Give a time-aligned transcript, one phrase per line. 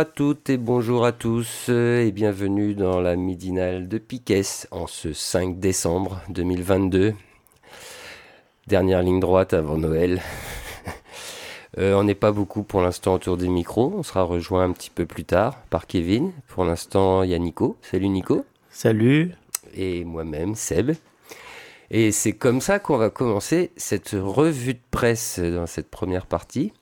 [0.00, 4.40] À toutes et bonjour à tous euh, et bienvenue dans la midinale de Piquet
[4.70, 7.12] en ce 5 décembre 2022.
[8.66, 10.22] Dernière ligne droite avant Noël.
[11.78, 13.92] Euh, on n'est pas beaucoup pour l'instant autour des micros.
[13.96, 16.32] On sera rejoint un petit peu plus tard par Kevin.
[16.48, 17.76] Pour l'instant, il y a Nico.
[17.80, 18.44] Salut Nico.
[18.70, 19.30] Salut.
[19.74, 20.96] Et moi-même, Seb.
[21.92, 26.72] Et c'est comme ça qu'on va commencer cette revue de presse dans cette première partie.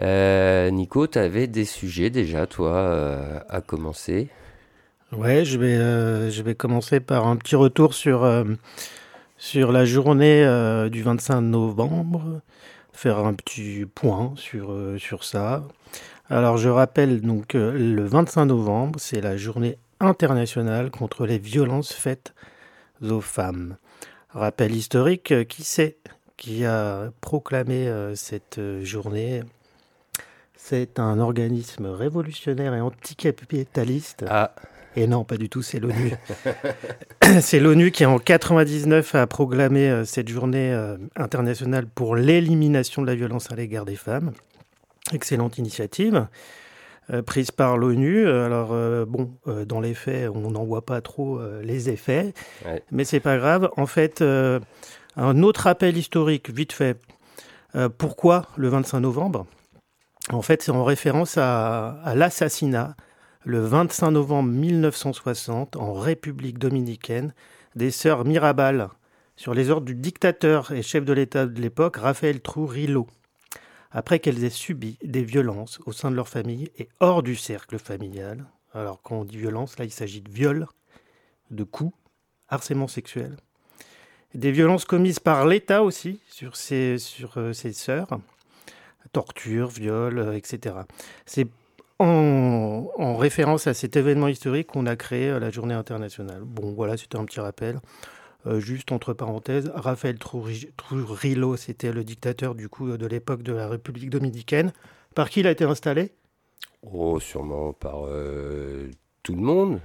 [0.00, 4.28] Euh, Nico, tu avais des sujets déjà, toi, euh, à commencer?
[5.12, 8.24] Ouais, je vais, euh, je vais commencer par un petit retour sur,
[9.54, 12.40] la journée du 25 novembre,
[12.92, 15.64] faire un petit point sur, sur ça.
[16.30, 22.34] Alors, je rappelle donc le 25 novembre, c'est la journée internationale contre les violences faites
[23.02, 23.76] aux femmes.
[24.30, 25.96] Rappel historique, qui c'est
[26.36, 29.42] qui a proclamé cette journée?
[30.60, 34.24] C'est un organisme révolutionnaire et anticapitaliste.
[34.28, 34.52] Ah.
[34.96, 36.12] Et non, pas du tout, c'est l'ONU.
[37.40, 43.06] c'est l'ONU qui, en 99, a proclamé euh, cette journée euh, internationale pour l'élimination de
[43.06, 44.32] la violence à l'égard des femmes.
[45.12, 46.26] Excellente initiative
[47.10, 48.28] euh, prise par l'ONU.
[48.28, 48.70] Alors,
[49.06, 49.30] bon,
[49.64, 53.70] dans les faits, on n'en voit pas trop les effets, mais mais c'est pas grave.
[53.76, 56.98] En fait, un autre rappel historique, vite fait.
[57.96, 59.46] pourquoi le 25 novembre?
[60.32, 62.96] En fait, c'est en référence à, l'assassinat
[63.44, 67.32] le 25 novembre 1960 en République dominicaine
[67.76, 68.90] des sœurs Mirabal
[69.36, 73.06] sur les ordres du dictateur et chef de l'État de l'époque, Raphaël Trujillo,
[73.90, 77.78] après qu'elles aient subi des violences au sein de leur famille et hors du cercle
[77.78, 78.44] familial.
[78.74, 80.66] Alors quand on dit violence, là il s'agit de viol,
[81.50, 81.96] de coups,
[82.48, 83.36] harcèlement sexuel,
[84.34, 88.08] des violences commises par l'État aussi sur ses, sur, euh, ses sœurs,
[89.12, 90.76] torture, viol, euh, etc.
[91.26, 91.46] C'est
[91.98, 96.42] en, référence à cet événement historique qu'on a créé euh, la journée internationale.
[96.44, 97.80] Bon, voilà, c'était un petit rappel.
[98.46, 103.68] Euh, juste entre parenthèses, Raphaël Trujillo, c'était le dictateur du coup de l'époque de la
[103.68, 104.72] République dominicaine.
[105.14, 106.12] Par qui il a été installé?
[106.82, 108.02] Oh, sûrement par
[109.24, 109.80] tout le monde.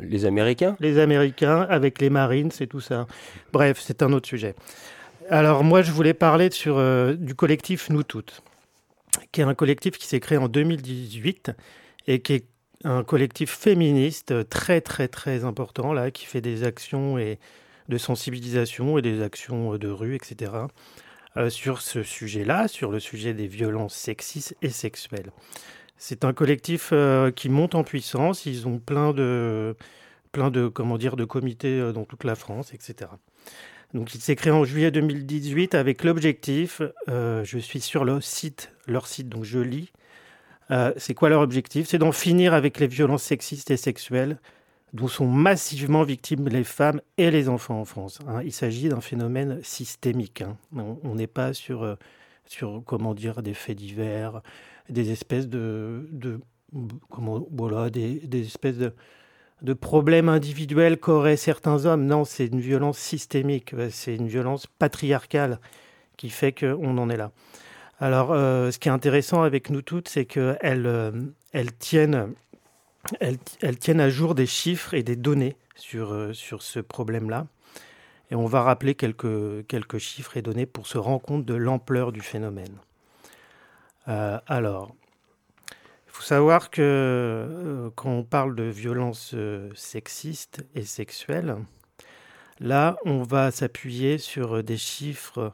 [0.00, 0.76] Les Américains?
[0.80, 3.06] Les Américains, avec les Marines et tout ça.
[3.52, 4.54] Bref, c'est un autre sujet.
[5.30, 8.42] Alors moi, je voulais parler euh, du collectif Nous Toutes,
[9.30, 11.50] qui est un collectif qui s'est créé en 2018
[12.06, 12.46] et qui est
[12.84, 17.38] un collectif féministe très très très important là, qui fait des actions et
[17.90, 20.52] de sensibilisation et des actions de rue, etc.
[21.36, 25.30] Euh, sur ce sujet-là, sur le sujet des violences sexistes et sexuelles.
[25.98, 28.46] C'est un collectif euh, qui monte en puissance.
[28.46, 29.76] Ils ont plein de
[30.32, 33.10] plein de comment dire de comités dans toute la France, etc.
[33.94, 38.72] Donc, il s'est créé en juillet 2018 avec l'objectif, euh, je suis sur le site,
[38.86, 39.92] leur site, donc je lis.
[40.70, 41.88] Euh, c'est quoi leur objectif?
[41.88, 44.38] C'est d'en finir avec les violences sexistes et sexuelles
[44.92, 48.20] dont sont massivement victimes les femmes et les enfants en France.
[48.26, 48.42] Hein.
[48.42, 50.42] Il s'agit d'un phénomène systémique.
[50.42, 50.56] Hein.
[50.74, 51.96] On n'est pas sur, euh,
[52.46, 54.42] sur, comment dire, des faits divers,
[54.88, 56.40] des espèces de, de
[57.10, 58.94] comment, voilà, des, des espèces de
[59.62, 62.06] de problèmes individuels qu'auraient certains hommes.
[62.06, 65.58] Non, c'est une violence systémique, c'est une violence patriarcale
[66.16, 67.32] qui fait qu'on en est là.
[68.00, 71.10] Alors, euh, ce qui est intéressant avec nous toutes, c'est qu'elles euh,
[71.52, 72.34] elles tiennent,
[73.20, 77.46] elles, tiennent à jour des chiffres et des données sur, euh, sur ce problème-là.
[78.30, 82.12] Et on va rappeler quelques, quelques chiffres et données pour se rendre compte de l'ampleur
[82.12, 82.76] du phénomène.
[84.06, 84.94] alors,
[86.18, 91.54] faut savoir que euh, quand on parle de violences euh, sexistes et sexuelles,
[92.58, 95.52] là, on va s'appuyer sur des chiffres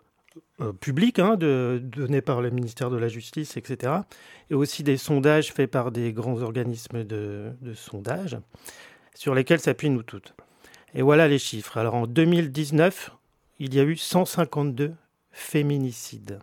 [0.63, 3.93] euh, publics hein, donnés par le ministère de la Justice, etc.
[4.49, 8.39] Et aussi des sondages faits par des grands organismes de, de sondage
[9.15, 10.35] sur lesquels s'appuient nous toutes.
[10.95, 11.77] Et voilà les chiffres.
[11.77, 13.11] Alors en 2019,
[13.59, 14.95] il y a eu 152
[15.31, 16.39] féminicides.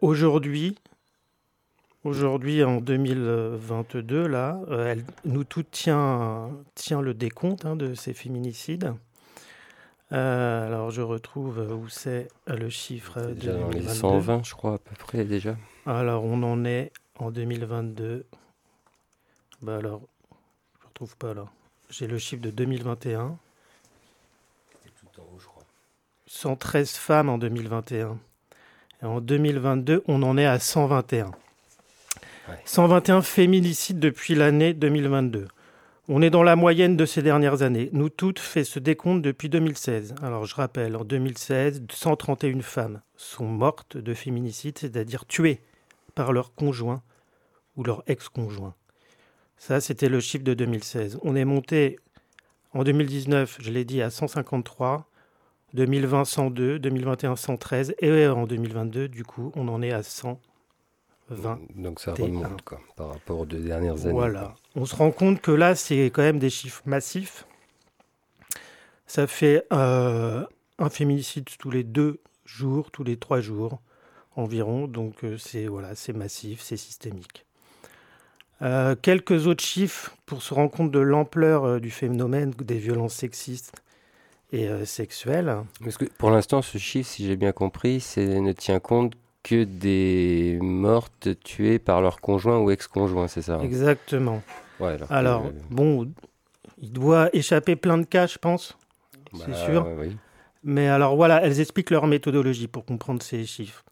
[0.00, 0.76] Aujourd'hui,
[2.04, 8.92] Aujourd'hui, en 2022, là, elle, nous tout tient, tient le décompte hein, de ces féminicides.
[10.10, 13.20] alors, je retrouve où c'est le chiffre.
[13.32, 15.56] Déjà dans les 120, je crois, à peu près déjà.
[15.86, 18.26] Alors, on en est en 2022.
[19.62, 20.02] Bah alors,
[20.78, 21.46] je ne retrouve pas là.
[21.88, 23.38] J'ai le chiffre de 2021.
[24.84, 25.62] tout en haut, je crois.
[26.26, 28.18] 113 femmes en 2021.
[29.02, 31.30] Et en 2022, on en est à 121.
[32.64, 35.46] 121 féminicides depuis l'année 2022.
[36.08, 37.88] On est dans la moyenne de ces dernières années.
[37.92, 40.16] Nous toutes fait ce décompte depuis 2016.
[40.22, 45.60] Alors je rappelle, en 2016, 131 femmes sont mortes de féminicide, c'est-à-dire tuées
[46.14, 47.02] par leur conjoint
[47.76, 48.74] ou leur ex-conjoint.
[49.56, 51.18] Ça, c'était le chiffre de 2016.
[51.22, 51.98] On est monté
[52.74, 55.08] en 2019, je l'ai dit, à 153,
[55.72, 60.02] 2020 102, 2021 113, et en 2022, du coup, on en est à
[61.28, 61.60] 120.
[61.76, 64.12] Donc ça remonte quoi, par rapport aux deux dernières années.
[64.12, 64.54] Voilà.
[64.74, 67.46] On se rend compte que là, c'est quand même des chiffres massifs.
[69.06, 70.44] Ça fait euh,
[70.78, 73.80] un féminicide tous les deux jours, tous les trois jours
[74.36, 74.86] environ.
[74.86, 77.46] Donc euh, c'est voilà, c'est massif, c'est systémique.
[78.62, 83.82] Euh, quelques autres chiffres pour se rendre compte de l'ampleur du phénomène des violences sexistes
[84.52, 85.56] et sexuelles.
[85.82, 89.14] Parce que pour l'instant, ce chiffre, si j'ai bien compris, ne tient compte
[89.44, 93.62] que des mortes tuées par leur conjoint ou ex-conjoint, c'est ça hein?
[93.62, 94.42] Exactement.
[95.10, 96.10] alors, bon,
[96.82, 98.76] il doit échapper plein de cas, je pense,
[99.32, 99.86] c'est bah, sûr.
[100.64, 103.84] Mais alors voilà, elles expliquent leur méthodologie pour comprendre ces chiffres.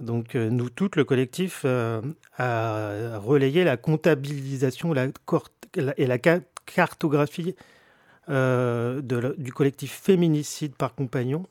[0.00, 2.00] Donc euh, nous toutes, le collectif, euh,
[2.38, 6.18] a relayé la comptabilisation et la
[6.64, 7.54] cartographie
[8.28, 9.00] euh,
[9.36, 11.46] du collectif féminicide par compagnon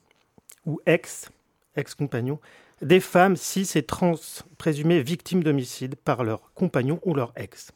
[0.66, 1.30] ou ex,
[1.76, 2.40] ex-compagnon,
[2.82, 4.16] des femmes cis et trans
[4.58, 7.72] présumées victimes d'homicide par leur compagnon ou leur ex.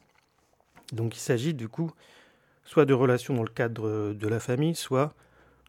[0.92, 1.90] Donc il s'agit du coup
[2.64, 5.14] soit de relations dans le cadre de la famille, soit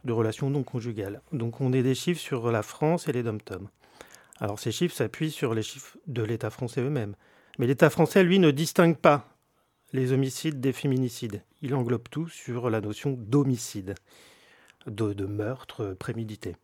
[0.03, 1.21] de relations non conjugales.
[1.31, 3.69] Donc on est des chiffres sur la France et les dom-toms.
[4.39, 7.15] Alors ces chiffres s'appuient sur les chiffres de l'État français eux-mêmes.
[7.59, 9.27] Mais l'État français, lui, ne distingue pas
[9.93, 11.43] les homicides des féminicides.
[11.61, 13.95] Il englobe tout sur la notion d'homicide,
[14.87, 16.55] de, meurtre prémédité.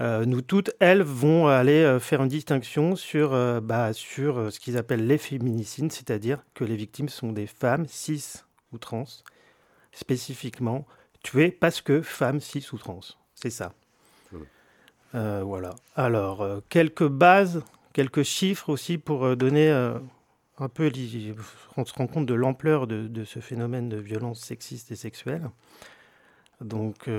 [0.00, 4.60] Euh, nous toutes, elles, vont aller euh, faire une distinction sur, euh, bah, sur ce
[4.60, 9.06] qu'ils appellent les féminicides, c'est-à-dire que les victimes sont des femmes cis ou trans,
[9.92, 10.86] spécifiquement
[11.22, 13.00] tuées parce que femmes cis ou trans.
[13.34, 13.72] C'est ça.
[15.14, 15.74] Euh, voilà.
[15.94, 17.62] Alors, euh, quelques bases,
[17.92, 19.70] quelques chiffres aussi pour euh, donner
[20.58, 20.90] un peu,
[21.76, 25.50] on se rend compte de l'ampleur de, ce phénomène de violence sexiste et sexuelle.
[26.60, 27.10] Donc,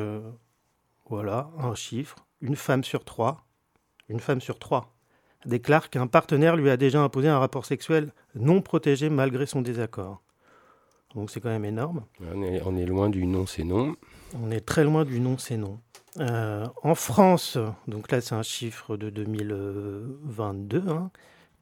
[1.09, 2.26] voilà, un chiffre.
[2.41, 3.47] Une femme sur trois,
[4.09, 4.97] une femme sur trois
[5.45, 10.21] déclare qu'un partenaire lui a déjà imposé un rapport sexuel non protégé malgré son désaccord.
[11.15, 12.03] Donc c'est quand même énorme.
[12.21, 13.95] On est, on est loin du non, c'est non.
[14.39, 15.79] On est très loin du non, c'est non.
[16.19, 17.57] Euh, en France,
[17.87, 20.83] donc là c'est un chiffre de 2022,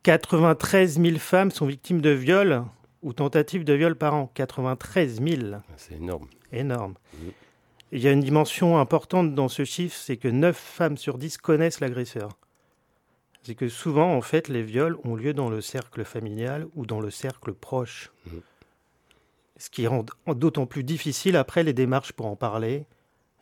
[0.04, 2.64] 93 000 femmes sont victimes de viol
[3.02, 4.32] ou tentatives de viol par an.
[4.34, 5.42] 93 000.
[5.54, 6.28] Ah, c'est énorme.
[6.52, 6.96] Énorme.
[7.14, 7.28] Mmh.
[7.96, 11.38] Il y a une dimension importante dans ce chiffre, c'est que 9 femmes sur 10
[11.38, 12.28] connaissent l'agresseur.
[13.44, 17.00] C'est que souvent, en fait, les viols ont lieu dans le cercle familial ou dans
[17.00, 18.12] le cercle proche.
[18.26, 18.38] Mmh.
[19.56, 22.86] Ce qui rend d'autant plus difficile après les démarches pour en parler,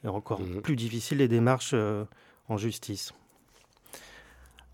[0.03, 0.62] et encore mhm.
[0.62, 2.05] plus difficile les démarches euh,
[2.48, 3.12] en justice.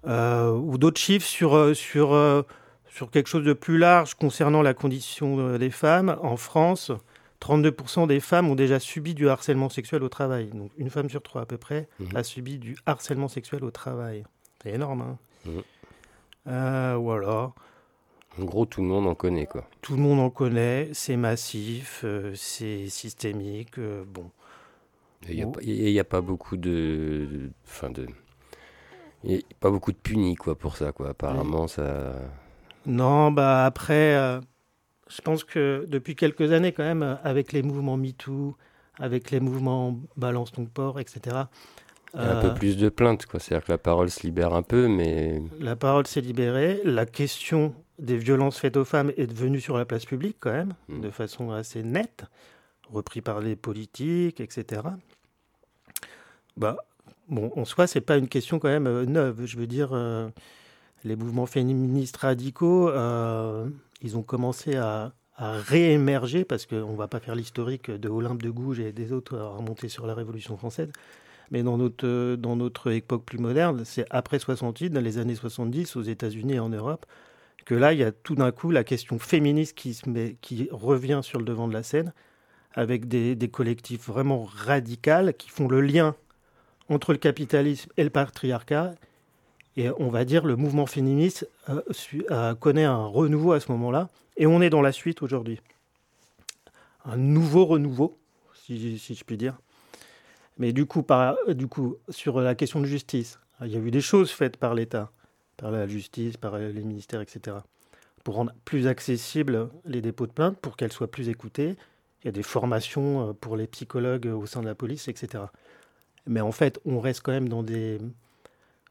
[0.07, 2.09] Euh, ou d'autres chiffres sur, euh, sur,
[2.89, 6.17] sur quelque chose de plus large concernant la condition des femmes.
[6.21, 6.91] En France,
[7.41, 10.49] 32% des femmes ont déjà subi du harcèlement sexuel au travail.
[10.53, 12.15] Donc une femme sur trois à peu près mhm.
[12.15, 14.23] a subi du harcèlement sexuel au travail.
[14.61, 15.17] C'est énorme.
[15.47, 15.63] Hein
[16.45, 16.95] mhm.
[17.01, 17.53] voilà.
[18.39, 19.67] En gros, tout le monde en connaît, quoi.
[19.81, 22.05] Tout le monde en connaît, c'est massif,
[22.35, 24.29] c'est systémique, bon.
[25.27, 27.51] Il n'y a, pas beaucoup de.
[27.65, 28.07] Enfin, de.
[29.23, 31.09] Il n'y a pas beaucoup de punis, quoi, pour ça, quoi.
[31.09, 32.13] Apparemment, ça.
[32.85, 34.39] Non, bah après, euh,
[35.09, 38.55] je pense que depuis quelques années, quand même, avec les mouvements MeToo,
[38.97, 41.35] avec les mouvements Balance ton port, etc.
[42.13, 43.39] Il y a un peu euh, plus de plaintes, quoi.
[43.39, 45.41] C'est-à-dire que la parole se libère un peu, mais.
[45.59, 46.81] La parole s'est libérée.
[46.83, 50.73] La question des violences faites aux femmes est devenue sur la place publique, quand même,
[50.87, 51.01] mm.
[51.01, 52.25] de façon assez nette
[52.91, 54.81] repris par les politiques, etc.
[56.57, 56.77] Bah,
[57.27, 59.45] bon, en soi, c'est pas une question quand même euh, neuve.
[59.45, 60.29] Je veux dire, euh,
[61.03, 63.69] les mouvements féministes radicaux, euh,
[64.01, 68.49] ils ont commencé à, réémerger, parce qu'on ne va pas faire l'historique de Olympe de
[68.49, 70.91] Gouges et des autres à remonter sur la Révolution française.
[71.49, 75.95] Mais dans notre, dans notre époque plus moderne, c'est après 68, dans les années 70,
[75.95, 77.05] aux États-Unis et en Europe,
[77.63, 81.45] que là, il y a tout d'un coup la question féministe qui, revient sur le
[81.45, 82.11] devant de la scène,
[82.73, 86.15] avec des, des collectifs vraiment radicaux qui font le lien
[86.89, 88.95] entre le capitalisme et le patriarcat.
[89.77, 91.81] Et on va dire le mouvement féministe euh,
[92.31, 94.09] euh, connaît un renouveau à ce moment-là.
[94.37, 95.61] Et on est dans la suite aujourd'hui.
[97.05, 98.17] Un nouveau renouveau,
[98.53, 99.57] si, je puis dire.
[100.57, 103.91] Mais du coup, par, du coup, sur la question de justice, il y a eu
[103.91, 105.11] des choses faites par l'État,
[105.57, 107.57] par la justice, par les ministères, etc.
[108.23, 111.75] Pour rendre plus accessibles les dépôts de plainte, pour qu'elles soient plus écoutées.
[112.21, 115.43] Il y a des formations euh, pour les psychologues au sein de la police, etc.
[116.27, 117.99] Mais en fait, on reste quand même dans des,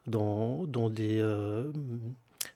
[0.08, 1.72] dans, euh,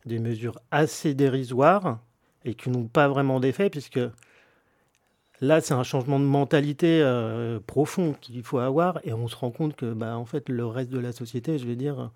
[0.06, 2.00] des mesures assez dérisoires
[2.44, 4.00] et qui n'ont pas vraiment d'effet, puisque
[5.40, 9.50] là, c'est un changement de mentalité euh, profond qu'il faut avoir, et on se rend
[9.50, 12.10] compte que, bah, en fait, le reste de la société, je vais dire,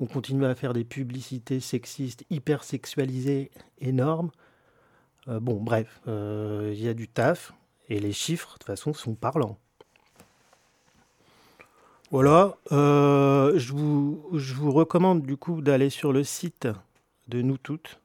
[0.00, 4.30] on continue à faire des publicités sexistes, hyper sexualisées, énormes.
[5.28, 7.52] Euh, bon, bref, il y a du taf,
[7.88, 9.58] et les chiffres, de toute façon, sont parlants.
[12.10, 16.66] Voilà, euh, je, vous, recommande du coup d'aller sur le site
[17.28, 18.00] de nous toutes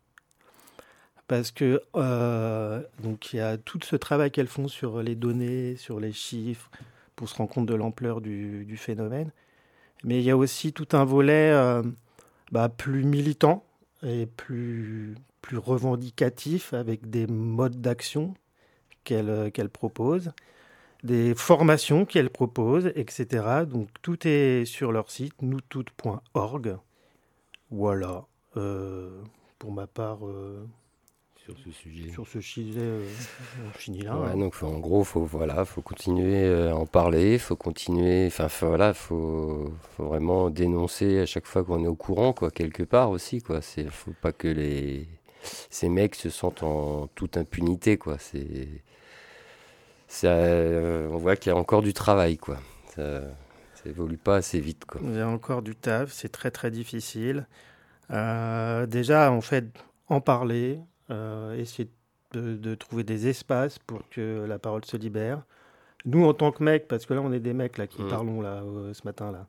[1.30, 5.78] parce que euh, donc il y a tout ce travail qu'elles font sur les données,
[5.78, 6.70] sur les chiffres,
[7.16, 9.32] pour se rendre compte de l'ampleur du, phénomène.
[10.04, 11.82] Mais il y a aussi tout un volet euh,
[12.52, 13.64] bah, plus militant
[14.06, 15.16] et plus,
[15.54, 18.34] revendicatif avec des modes d'action
[19.06, 20.34] qu'elles qu'elle proposent
[21.04, 23.66] des formations qu'elles proposent, etc.
[23.68, 26.78] Donc tout est sur leur site, noustout.org.
[27.72, 28.26] Voilà.
[28.56, 29.10] Euh,
[29.60, 30.66] pour ma part, euh,
[31.36, 33.10] sur ce sujet, sur ce sujet euh,
[33.68, 34.18] on finit là.
[34.18, 38.28] Ouais, donc en gros, faut voilà, faut continuer à en parler, faut continuer.
[38.28, 42.84] Enfin voilà, faut, faut vraiment dénoncer à chaque fois qu'on est au courant, quoi, quelque
[42.84, 43.62] part aussi, quoi.
[43.62, 45.08] C'est, faut pas que les
[45.70, 48.18] ces mecs se sentent en toute impunité, quoi.
[48.20, 48.68] C'est
[50.24, 52.58] euh, on voit qu'il y a encore du travail, quoi.
[52.96, 53.22] Ça,
[53.76, 55.02] ça évolue pas assez vite, quoi.
[55.04, 57.48] Il y a encore du taf, c'est très très difficile.
[58.12, 59.66] Euh, déjà, en fait,
[60.08, 60.80] en parler,
[61.10, 61.90] euh, essayer
[62.34, 65.44] de, trouver des espaces pour que la parole se libère.
[66.06, 68.10] Nous, en tant que mecs, parce que là, on est des mecs là qui mmh.
[68.10, 69.46] parlons là ce matin là,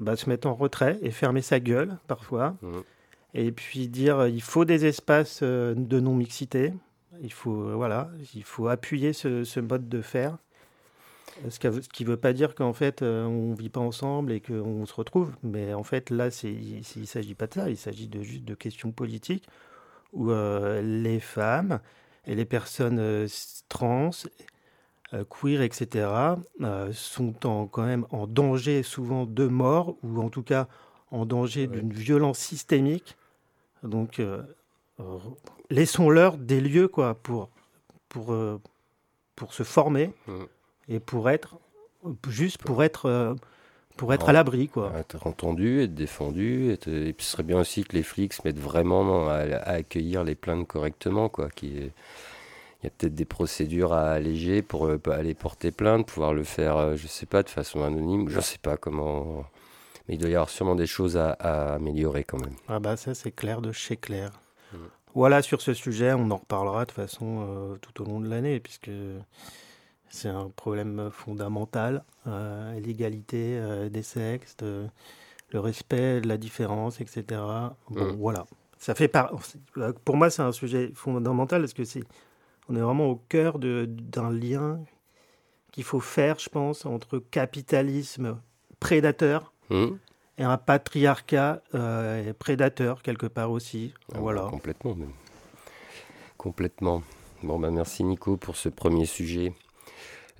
[0.00, 2.56] bah, se mettre en retrait et fermer sa gueule parfois.
[2.60, 2.80] Mmh.
[3.34, 6.72] Et puis dire, il faut des espaces de non mixité.
[7.22, 10.38] Il faut, euh, voilà, il faut appuyer ce, mode de faire.
[11.48, 14.40] Ce qui ne veut pas dire qu'en fait, euh, on ne vit pas ensemble et
[14.40, 15.32] qu'on se retrouve.
[15.42, 17.70] Mais en fait, là, il ne s'agit pas de ça.
[17.70, 19.48] Il s'agit de, juste de questions politiques
[20.12, 21.80] où euh, les femmes
[22.26, 23.26] et les personnes
[23.68, 24.10] trans,
[25.28, 26.08] queer, etc.,
[26.92, 30.68] sont en, quand même en danger souvent de mort ou en tout cas
[31.10, 33.16] en danger d'une violence systémique.
[33.82, 34.20] Donc,
[35.70, 37.50] laissons-leur des lieux quoi, pour,
[38.08, 38.60] pour, euh,
[39.36, 40.32] pour se former mmh.
[40.88, 41.56] et pour être,
[42.28, 43.34] juste pour être, euh,
[43.96, 44.68] pour être à l'abri.
[44.68, 44.92] Quoi.
[44.96, 46.72] Être entendu, être défendu.
[46.72, 50.34] Et puis ce serait bien aussi que les flics se mettent vraiment à, accueillir les
[50.34, 51.28] plaintes correctement.
[51.28, 56.06] Quoi, qui, il y a peut-être des procédures à alléger pour euh, aller porter plainte,
[56.06, 58.28] pouvoir le faire, je sais pas, de façon anonyme.
[58.28, 59.44] Je sais pas comment.
[60.06, 62.54] Mais il doit y avoir sûrement des choses à, à améliorer quand même.
[62.68, 64.43] Ah bah ça c'est clair de chez clair.
[65.14, 68.58] Voilà, sur ce sujet, on en reparlera de façon euh, tout au long de l'année,
[68.58, 68.90] puisque
[70.08, 77.40] c'est un problème fondamental, euh, l'égalité euh, des sexes, le respect de la différence, etc.
[77.90, 78.16] Bon, mmh.
[78.16, 78.44] voilà.
[78.78, 79.32] Ça fait par...
[80.04, 82.02] Pour moi, c'est un sujet fondamental, parce que c'est...
[82.68, 84.80] On est vraiment au cœur d'un lien
[85.70, 88.40] qu'il faut faire, je pense, entre capitalisme
[88.80, 89.92] prédateur mmh
[90.38, 93.92] et un patriarcat euh, prédateur quelque part aussi.
[94.14, 94.48] Ah, voilà.
[94.50, 95.12] complètement même.
[96.36, 97.02] Complètement.
[97.42, 99.52] Bon bah merci Nico pour ce premier sujet.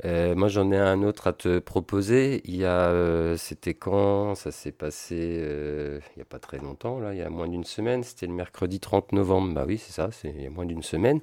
[0.05, 2.43] Euh, moi j'en ai un autre à te proposer.
[2.45, 4.35] Il y a, euh, c'était quand?
[4.35, 7.65] Ça s'est passé il n'y a pas très longtemps là, il y a moins d'une
[7.65, 8.03] semaine.
[8.03, 9.55] C'était le mercredi 30 novembre.
[9.55, 11.21] Bah oui c'est ça, c'est il y a moins d'une semaine.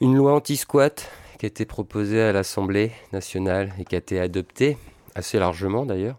[0.00, 1.08] Une loi anti-squat
[1.38, 4.76] qui a été proposée à l'Assemblée nationale et qui a été adoptée
[5.14, 6.16] assez largement d'ailleurs.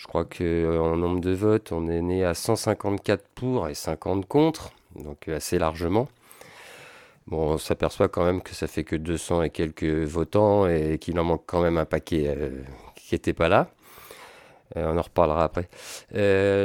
[0.00, 4.26] Je crois qu'en euh, nombre de votes, on est né à 154 pour et 50
[4.26, 6.08] contre, donc euh, assez largement.
[7.26, 11.20] Bon, on s'aperçoit quand même que ça fait que 200 et quelques votants et qu'il
[11.20, 12.62] en manque quand même un paquet euh,
[12.96, 13.68] qui n'était pas là.
[14.74, 15.68] on en reparlera après.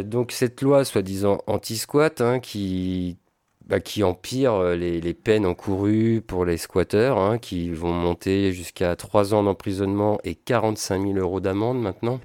[0.03, 3.17] donc cette loi, soi-disant anti-squat, hein, qui,
[3.65, 8.95] bah, qui empire les, les, peines encourues pour les squatteurs, hein, qui vont monter jusqu'à
[8.95, 12.21] 3 ans d'emprisonnement et 45 000 euros d'amende maintenant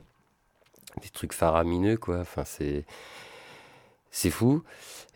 [1.03, 2.19] des trucs faramineux, quoi.
[2.19, 2.85] Enfin, c'est.
[4.11, 4.63] C'est fou.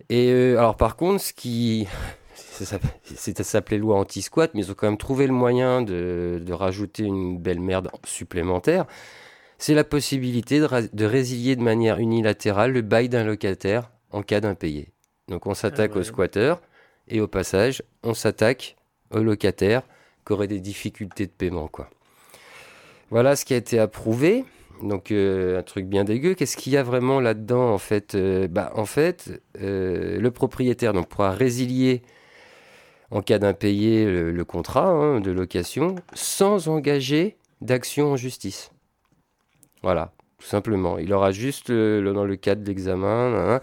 [0.09, 1.87] Et euh, alors par contre, ce qui...
[2.37, 7.03] C'est s'appelait loi anti-squat, mais ils ont quand même trouvé le moyen de, de rajouter
[7.03, 8.87] une belle merde supplémentaire.
[9.59, 14.41] C'est la possibilité de, de, résilier de manière unilatérale le bail d'un locataire en cas
[14.41, 14.93] d'impayé.
[15.29, 16.61] Donc on s'attaque ah aux squatteurs
[17.09, 18.77] et au passage, on s'attaque
[19.11, 19.83] aux locataires
[20.27, 21.69] qui auraient des difficultés de paiement.
[21.69, 21.89] Quoi.
[23.11, 24.45] Voilà ce qui a été approuvé.
[24.83, 26.35] Donc euh, un truc bien dégueu.
[26.35, 30.93] Qu'est-ce qu'il y a vraiment là-dedans en fait euh, bah, En fait, euh, le propriétaire
[30.93, 32.03] donc, pourra résilier
[33.11, 38.73] en cas d'impayé le, le contrat hein, de location sans engager d'action en justice.
[39.83, 40.99] Voilà, tout simplement.
[40.99, 43.61] Il aura juste, dans le cadre de l'examen,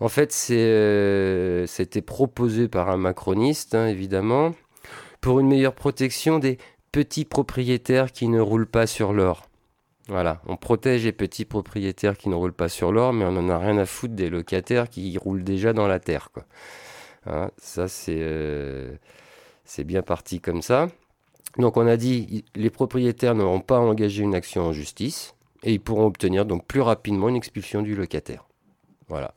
[0.00, 4.54] en fait, c'était proposé par un macroniste, hein, évidemment,
[5.20, 6.58] pour une meilleure protection des
[6.92, 9.49] petits propriétaires qui ne roulent pas sur l'or.
[10.10, 13.48] Voilà, on protège les petits propriétaires qui ne roulent pas sur l'or, mais on n'en
[13.48, 16.30] a rien à foutre des locataires qui roulent déjà dans la terre.
[16.32, 16.44] Quoi.
[17.26, 18.96] Hein, ça, euh,
[19.64, 20.88] c'est bien parti comme ça.
[21.58, 25.80] Donc on a dit, les propriétaires n'auront pas engagé une action en justice, et ils
[25.80, 28.48] pourront obtenir donc plus rapidement une expulsion du locataire.
[29.06, 29.32] Voilà.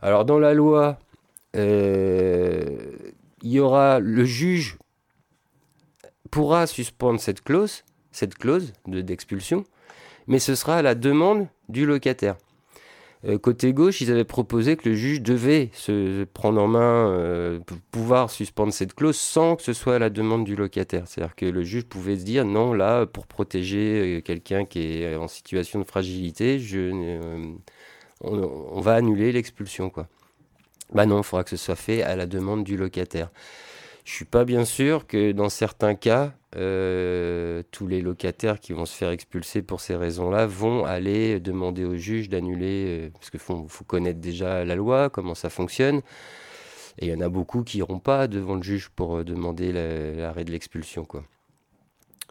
[0.00, 0.98] Alors dans la loi,
[1.54, 2.64] euh,
[3.42, 4.78] il y aura le juge
[6.30, 9.64] pourra suspendre cette clause, cette clause d'expulsion,
[10.28, 12.36] mais ce sera à la demande du locataire.
[13.24, 17.58] Euh, côté gauche, ils avaient proposé que le juge devait se prendre en main, euh,
[17.90, 21.08] pouvoir suspendre cette clause sans que ce soit à la demande du locataire.
[21.08, 25.16] C'est-à-dire que le juge pouvait se dire non, là, pour protéger euh, quelqu'un qui est
[25.16, 26.60] en situation de fragilité,
[28.20, 29.92] on, va annuler l'expulsion.
[30.92, 33.30] Bah non, il faudra que ce soit fait à la demande du locataire.
[34.08, 38.86] Je suis pas bien sûr que dans certains cas, euh, tous les locataires qui vont
[38.86, 43.38] se faire expulser pour ces raisons-là vont aller demander au juge d'annuler, euh, parce qu'il
[43.38, 45.98] faut, connaître déjà la loi, comment ça fonctionne.
[46.98, 49.72] Et il y en a beaucoup qui n'iront pas devant le juge pour euh, demander
[50.16, 51.06] l'arrêt de l'expulsion.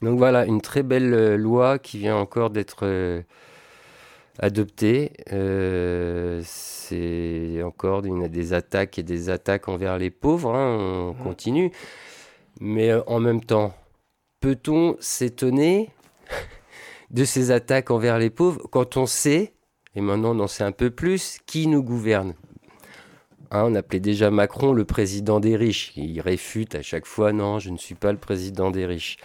[0.02, 2.88] Donc voilà, une très belle loi qui vient encore d'être
[4.40, 5.14] adoptée.
[6.44, 11.24] c'est encore une, des attaques et des attaques envers les pauvres, hein, on mmh.
[11.24, 11.72] continue.
[12.60, 13.74] Mais en même temps,
[14.40, 15.90] peut-on s'étonner
[17.12, 19.54] de ces attaques envers les pauvres quand on sait,
[19.96, 22.34] et maintenant on en sait un peu plus, qui nous gouverne?
[23.52, 25.94] Hein, On appelait déjà Macron le président des riches.
[25.96, 29.18] Il réfute à chaque fois, non, je ne suis pas le président des riches.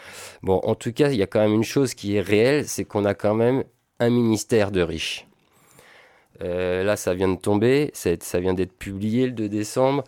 [0.43, 2.85] Bon, en tout cas, il y a quand même une chose qui est réelle, c'est
[2.85, 3.65] qu'on a quand même
[4.01, 5.27] un ministère de riches.
[6.43, 10.05] Euh, là, ça vient de tomber, ça vient d'être publié le 2 décembre.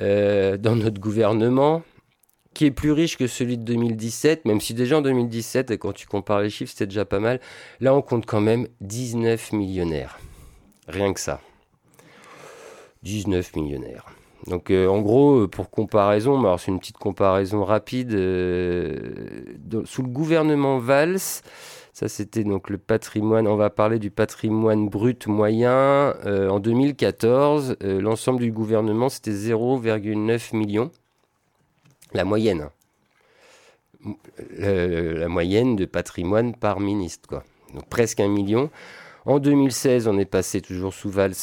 [0.00, 1.82] Euh, dans notre gouvernement,
[2.54, 5.92] qui est plus riche que celui de 2017, même si déjà en 2017, et quand
[5.92, 7.40] tu compares les chiffres, c'était déjà pas mal.
[7.80, 10.20] Là, on compte quand même 19 millionnaires.
[10.86, 11.40] Rien que ça.
[13.02, 14.06] 19 millionnaires.
[14.46, 18.16] Donc euh, en gros, pour comparaison, c'est une petite comparaison rapide, sous
[20.02, 21.18] le gouvernement Valls,
[21.98, 28.40] ça c'était donc le patrimoine, on va parler du patrimoine brut moyen, en 2014, l'ensemble
[28.40, 30.90] du gouvernement c'était 0,9 millions
[32.12, 32.68] la moyenne.
[34.30, 37.44] la moyenne de patrimoine par ministre, quoi.
[37.74, 38.70] Donc presque un million.
[39.26, 41.34] En 2016, on est passé toujours sous Valls.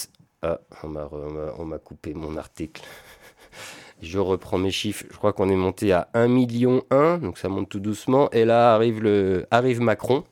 [0.41, 2.81] Ah, on m'a coupé mon article.
[4.01, 5.05] Je reprends mes chiffres.
[5.11, 8.29] Je crois qu'on est monté à 1 million 1, donc ça monte tout doucement.
[8.31, 10.23] Et là arrive, le, arrive Macron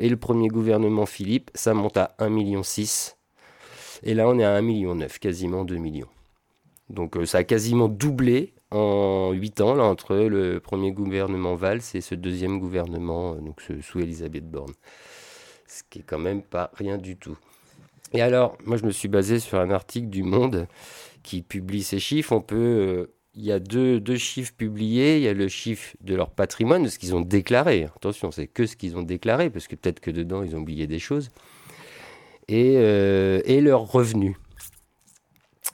[0.00, 3.18] et le premier gouvernement Philippe, ça monte à 1 million 6.
[4.02, 6.08] Et là, on est à 1 million 9, quasiment 2 millions.
[6.88, 11.82] Donc euh, ça a quasiment doublé en 8 ans, là, entre le premier gouvernement Valls
[11.92, 14.72] et ce deuxième gouvernement, euh, donc sous Elisabeth Borne.
[15.66, 17.36] Ce qui est quand même pas rien du tout.
[18.14, 20.66] Et alors, moi, je me suis basé sur un article du Monde
[21.22, 22.32] qui publie ces chiffres.
[22.32, 23.10] On peut.
[23.40, 25.16] Il y a deux, deux, chiffres publiés.
[25.16, 27.88] Il y a le chiffre de leur patrimoine, de ce qu'ils ont déclaré.
[27.96, 30.86] Attention, c'est que ce qu'ils ont déclaré, parce que peut-être que dedans, ils ont oublié
[30.86, 31.30] des choses.
[32.48, 34.36] Et, euh, et leurs revenus.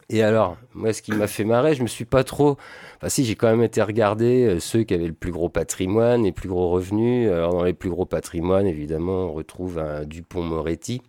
[0.09, 2.57] Et alors, moi, ce qui m'a fait marrer, je me suis pas trop.
[2.99, 6.23] Enfin, si, j'ai quand même été regarder euh, ceux qui avaient le plus gros patrimoine,
[6.23, 7.29] les plus gros revenus.
[7.33, 11.03] Alors, dans les plus gros patrimoines, évidemment, on retrouve un Dupont-Moretti,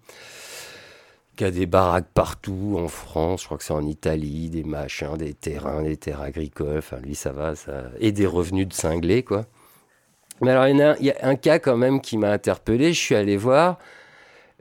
[1.38, 3.42] qui a des baraques partout en France.
[3.42, 6.80] Je crois que c'est en Italie, des machins, des terrains, des terres agricoles.
[6.80, 7.86] Enfin, lui, ça va, ça.
[8.00, 9.46] Et des revenus de cinglés, quoi.
[10.42, 12.94] Mais alors, il y, a un cas quand même qui m'a interpellé.
[12.94, 13.80] Je suis allé voir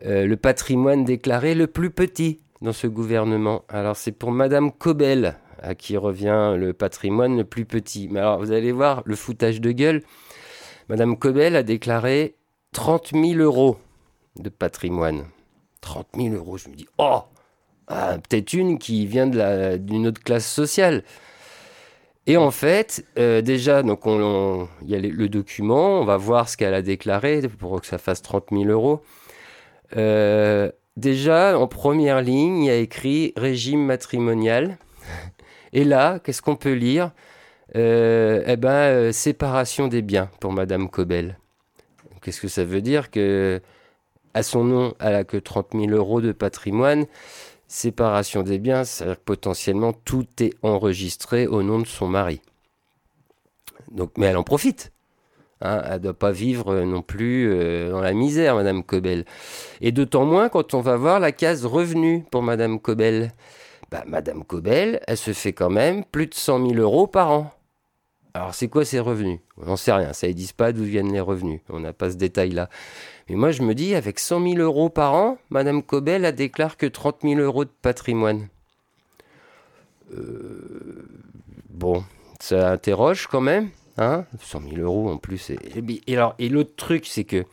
[0.04, 3.64] euh, le patrimoine déclaré le plus petit dans ce gouvernement.
[3.68, 8.08] Alors c'est pour Madame Cobel à qui revient le patrimoine le plus petit.
[8.10, 10.02] Mais alors vous allez voir le foutage de gueule.
[10.88, 12.36] Madame Cobel a déclaré
[12.72, 13.76] 30 000 euros
[14.36, 15.24] de patrimoine.
[15.86, 17.20] 30 000 euros, je me dis, oh
[17.86, 19.26] Ah, peut-être une qui vient
[19.78, 21.04] d'une autre classe sociale.
[22.26, 26.56] Et en fait, euh, déjà, donc il y a le document, on va voir ce
[26.56, 29.00] qu'elle a déclaré pour que ça fasse 30 000 euros.
[29.96, 34.76] Euh, déjà, en première ligne, il y a écrit régime matrimonial.
[35.72, 37.12] Et là, qu'est-ce qu'on peut lire?
[37.76, 41.38] Euh, Eh ben, séparation des biens pour Madame Cobel.
[42.22, 43.60] Qu'est-ce que ça veut dire que
[44.36, 47.06] à son nom, elle a que 30 000 euros de patrimoine
[47.68, 52.42] séparation des biens, c'est-à-dire que potentiellement tout est enregistré au nom de son mari.
[54.18, 54.92] Mais elle en profite.
[55.62, 59.24] Hein, elle ne doit pas vivre non plus euh, dans la misère, Madame Cobel.
[59.80, 63.32] Et d'autant moins quand on va voir la case revenu pour Madame Cobel.
[63.90, 67.50] Bah, Madame Cobel, elle se fait quand même plus de 100 000 euros par an.
[68.34, 69.40] Alors c'est quoi ces revenus?
[69.56, 72.10] On n'en sait rien, ça ne dit pas d'où viennent les revenus, on n'a pas
[72.10, 72.68] ce détail-là.
[73.28, 76.76] Mais moi je me dis, avec 100 000 euros par an, Madame Cobel a déclare
[76.76, 78.48] que 30 000 euros de patrimoine.
[80.14, 81.08] Euh,
[81.70, 82.04] bon,
[82.40, 85.50] ça interroge quand même, hein 100 000 euros en plus.
[85.50, 87.44] Et, alors, et l'autre truc, c'est que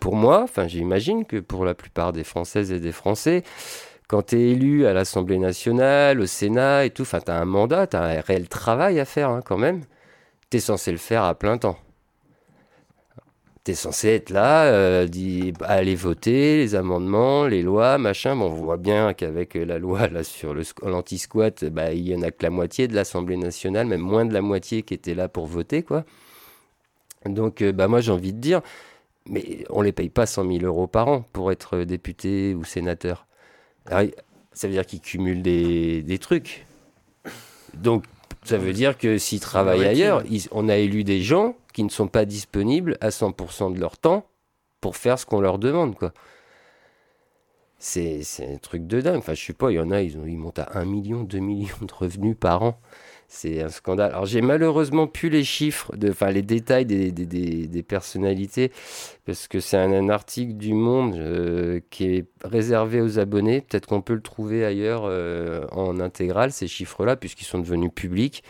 [0.00, 3.42] pour moi, enfin j'imagine que pour la plupart des Françaises et des Français,
[4.08, 7.86] quand tu es élu à l'Assemblée nationale, au Sénat et tout, tu as un mandat,
[7.86, 9.82] tu as un réel travail à faire hein, quand même.
[10.50, 11.78] Tu es censé le faire à plein temps.
[13.64, 15.06] Tu es censé être là, euh,
[15.60, 18.34] aller voter les amendements, les lois, machin.
[18.34, 22.32] Bon, on voit bien qu'avec la loi là, sur l'anti-squat, bah, il y en a
[22.32, 25.46] que la moitié de l'Assemblée nationale, même moins de la moitié qui était là pour
[25.46, 25.84] voter.
[25.84, 26.04] quoi.
[27.24, 28.62] Donc, euh, bah, moi, j'ai envie de dire,
[29.26, 33.26] mais on les paye pas 100 000 euros par an pour être député ou sénateur.
[33.88, 36.66] Ça veut dire qu'ils cumulent des, des, trucs.
[37.74, 38.04] Donc,
[38.44, 42.08] ça veut dire que s'ils travaillent ailleurs, on a élu des gens qui ne sont
[42.08, 44.26] pas disponibles à 100% de leur temps
[44.80, 46.12] pour faire ce qu'on leur demande, quoi.
[47.84, 49.16] C'est un truc de dingue.
[49.16, 51.24] Enfin, je sais pas, il y en a, ils, ont, ils montent à 1 million,
[51.24, 52.80] 2 millions de revenus par an.
[53.26, 54.12] C'est un scandale.
[54.12, 58.70] Alors j'ai malheureusement plus les chiffres, de, enfin les détails des, des, des, personnalités,
[59.24, 63.62] parce que c'est un, article du Monde euh, qui est réservé aux abonnés.
[63.62, 68.44] Peut-être qu'on peut le trouver ailleurs euh, en intégral, ces chiffres-là, puisqu'ils sont devenus publics.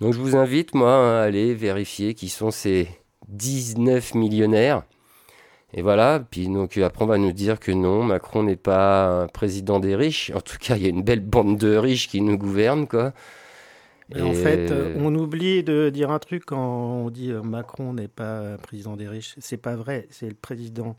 [0.00, 2.88] Donc je vous invite, moi, à aller vérifier qui sont ces
[3.28, 4.82] 19 millionnaires.
[5.72, 9.28] Et voilà, puis donc après on va nous dire que non, Macron n'est pas un
[9.28, 10.32] président des riches.
[10.34, 13.12] En tout cas, il y a une belle bande de riches qui nous gouvernent, quoi.
[14.18, 18.08] En fait, euh, on oublie de dire un truc quand on dit euh, Macron n'est
[18.08, 19.36] pas président des riches.
[19.38, 20.08] C'est pas vrai.
[20.10, 20.96] C'est le président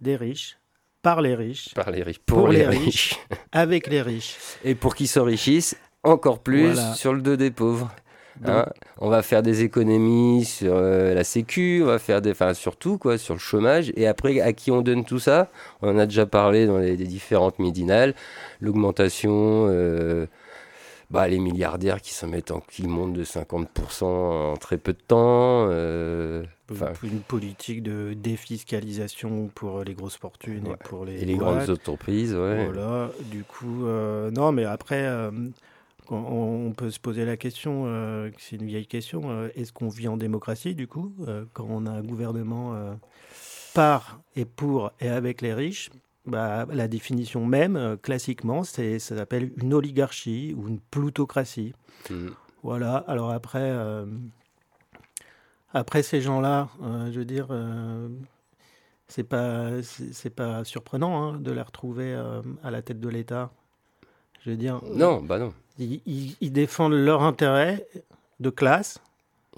[0.00, 0.56] des riches,
[1.02, 3.18] par les riches, par les riches, pour, les, riches,
[3.52, 4.38] avec les riches.
[4.64, 7.90] Et pour qu'ils s'enrichissent encore plus sur le dos des pauvres.
[8.44, 8.66] Hein.
[8.98, 12.98] on va faire des économies sur euh, la sécu, on va faire des, enfin surtout
[12.98, 13.92] quoi, sur le chômage.
[13.96, 15.48] Et après, à qui on donne tout ça?
[15.82, 18.14] On en a déjà parlé dans les, différentes midinales.
[18.60, 19.68] L'augmentation
[21.10, 24.98] bah, les milliardaires qui se mettent en qui montent de 50% en très peu de
[24.98, 25.68] temps.
[25.70, 26.44] Euh,
[27.04, 32.34] une politique de défiscalisation pour les grosses fortunes et pour les, et les grandes entreprises.
[32.34, 32.64] Ouais.
[32.64, 35.30] Voilà, du coup, euh, non, mais après, euh,
[36.10, 40.74] on, peut se poser la question, c'est une vieille question, est-ce qu'on vit en démocratie
[40.74, 41.14] du coup,
[41.52, 42.96] quand on a un gouvernement
[43.74, 45.90] par et pour et avec les riches?
[46.26, 51.72] Bah, la définition même, euh, classiquement, c'est, ça s'appelle une oligarchie ou une plutocratie.
[52.10, 52.30] Hmm.
[52.64, 52.96] Voilà.
[53.06, 54.06] Alors après, euh,
[55.72, 57.48] après ces gens-là, euh, je veux dire,
[59.06, 62.12] c'est pas, c'est, pas surprenant hein, de les retrouver
[62.64, 63.52] à la tête de l'État.
[64.46, 64.80] Je veux dire.
[64.92, 65.52] Non, bah non.
[65.78, 67.84] Ils, défendent leur intérêt
[68.38, 69.00] de classe.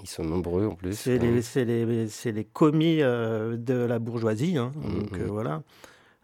[0.01, 0.95] Ils sont nombreux en plus.
[0.95, 4.57] C'est, les, commis de la bourgeoisie.
[4.57, 5.23] Hein, hmm, donc hmm.
[5.25, 5.61] voilà.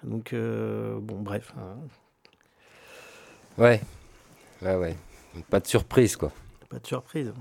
[0.03, 1.53] Donc, euh, bon, bref.
[1.57, 1.77] Hein.
[3.59, 3.81] Ouais.
[4.63, 4.95] Ouais, ouais.
[5.51, 6.31] Pas de surprise, quoi.
[6.67, 7.33] Pas de surprise.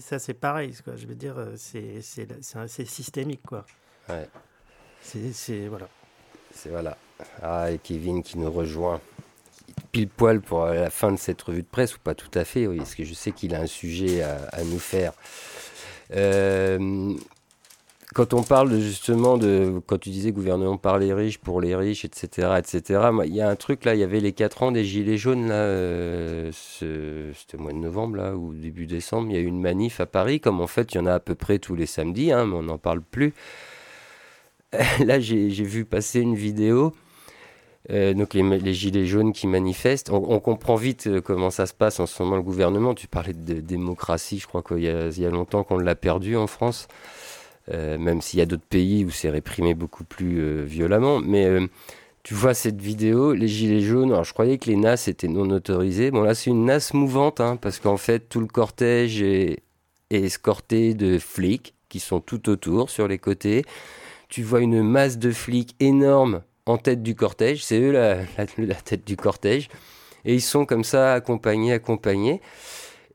[0.00, 0.94] ça, c'est pareil, quoi.
[0.96, 3.64] Je veux dire, c'est systémique, quoi.
[4.10, 4.28] Ouais.
[5.00, 5.88] C'est, voilà.
[6.52, 6.98] C'est, voilà.
[7.42, 9.00] Ah, et Kevin qui nous rejoint
[9.92, 12.66] pile poil pour la fin de cette revue de presse, ou pas tout à fait,
[12.66, 15.12] oui, parce que je sais qu'il a un sujet à, à nous faire.
[16.14, 17.14] Euh,
[18.14, 22.04] quand on parle justement de, quand tu disais gouvernement par les riches, pour les riches,
[22.04, 24.84] etc., etc., il y a un truc là, il y avait les 4 ans des
[24.84, 29.38] Gilets jaunes, là, euh, c'était au mois de novembre, là, ou début décembre, il y
[29.38, 31.34] a eu une manif à Paris, comme en fait, il y en a à peu
[31.34, 33.34] près tous les samedis, hein, mais on n'en parle plus.
[35.04, 36.92] là, j'ai vu passer une vidéo.
[37.90, 42.00] Euh, donc les, gilets jaunes qui manifestent, on, comprend vite euh, comment ça se passe
[42.00, 42.94] en ce moment le gouvernement.
[42.94, 46.88] Tu parlais de démocratie, je crois qu'il y, a longtemps qu'on l'a perdu en France.
[47.72, 51.20] Euh, même s'il y a d'autres pays où c'est réprimé beaucoup plus violemment.
[51.20, 51.46] Mais
[52.22, 55.48] tu vois cette vidéo, les gilets jaunes, alors je croyais que les NAS étaient non
[55.50, 56.10] autorisés.
[56.10, 59.62] Bon là c'est une NAS mouvante, hein, parce qu'en fait tout le cortège est,
[60.10, 63.64] escorté de flics qui sont tout autour, sur les côtés.
[64.28, 68.24] Tu vois une masse de flics énorme en tête du cortège, c'est eux la,
[68.84, 69.68] tête du cortège.
[70.24, 72.40] Et ils sont comme ça accompagnés, accompagnés.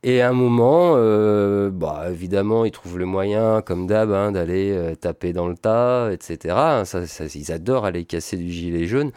[0.02, 4.72] Et à un moment, euh, bah, évidemment, ils trouvent le moyen, comme d'hab, hein, d'aller
[4.72, 6.56] euh, taper dans le tas, etc.
[6.58, 9.12] Hein, ça, ils adorent aller casser du gilet jaune.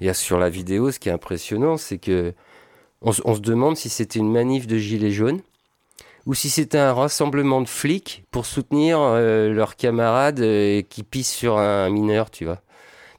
[0.00, 2.32] Et sur la vidéo, ce qui est impressionnant, c'est que
[3.02, 5.40] on, se demande si c'était une manif de gilets jaunes
[6.24, 10.40] ou si c'était un rassemblement de flics pour soutenir euh, leurs camarades
[10.88, 12.62] qui pissent sur un mineur, tu vois.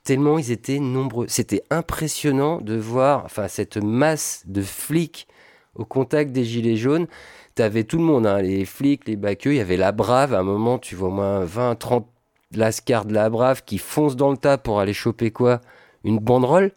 [0.03, 1.27] Tellement ils étaient nombreux.
[1.29, 5.27] C'était impressionnant de voir enfin, cette masse de flics
[5.75, 7.07] au contact des gilets jaunes,
[7.55, 10.39] t'avais tout le monde, hein, les flics, les baqueux, il y avait la brave, à
[10.39, 12.07] un moment tu vois au moins 20, 30
[12.55, 15.61] lascars de la brave qui foncent dans le tas pour aller choper quoi?
[16.03, 16.71] Une banderole?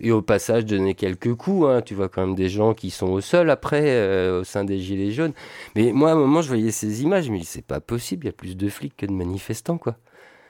[0.00, 1.80] Et au passage donner quelques coups, hein.
[1.80, 4.80] tu vois quand même des gens qui sont au sol après, euh, au sein des
[4.80, 5.32] gilets jaunes.
[5.76, 8.30] Mais moi, à un moment, je voyais ces images, dis, c'est pas possible, il y
[8.30, 9.96] a plus de flics que de manifestants, quoi.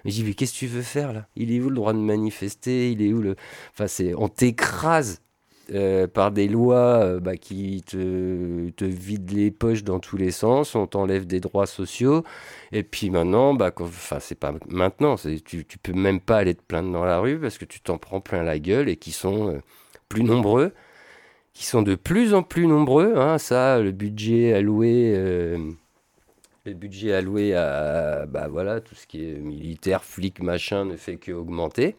[0.05, 1.27] Mais je dis, mais qu'est-ce que tu veux faire là?
[1.37, 2.93] Il est où le droit de manifester?
[2.93, 3.37] Il est où le?
[3.73, 4.14] Enfin, c'est.
[4.14, 5.21] On t'écrase
[5.73, 10.31] euh, par des lois euh, bah, qui te, te, vident les poches dans tous les
[10.31, 12.23] sens, on t'enlève des droits sociaux,
[12.71, 16.62] et puis maintenant, bah, enfin c'est pas maintenant, tu, tu peux même pas aller te
[16.62, 19.49] plaindre dans la rue parce que tu t'en prends plein la gueule et qui sont
[19.55, 19.61] euh,
[20.11, 20.73] plus nombreux,
[21.55, 25.14] qui sont de plus en plus nombreux, hein, ça, le budget alloué
[26.64, 31.16] le budget alloué à bah voilà, tout ce qui est militaire, flic, machin, ne fait
[31.16, 31.96] qu'augmenter.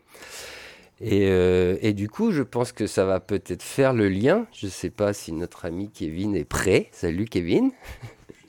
[1.01, 4.47] Euh, et, du coup, je pense que ça va peut-être faire le lien.
[4.53, 6.87] Je ne sais pas si notre ami Kevin est prêt.
[6.91, 7.71] Salut Kevin.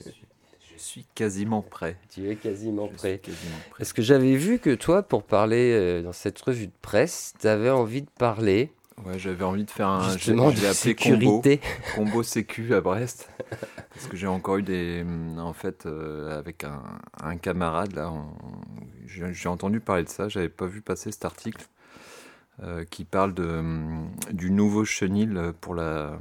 [0.05, 1.97] Je suis, quasiment prêt.
[2.09, 3.21] Tu es quasiment prêt.
[3.79, 7.47] Est-ce que j'avais vu que toi, pour parler euh, dans cette revue de presse, tu
[7.47, 8.71] avais envie de parler
[9.05, 10.13] Ouais, j'avais envie de faire un.
[10.13, 11.59] Justement, de sécurité.
[11.95, 13.29] Combo, combo sécu à Brest.
[13.93, 15.05] parce que j'ai encore eu des.
[15.37, 18.11] En fait, euh, avec un, camarade, là,
[19.05, 20.29] j'ai entendu parler de ça.
[20.29, 21.65] J'avais pas vu passer cet article.
[22.63, 26.17] Euh, qui parle de, hum, du nouveau chenil pour la,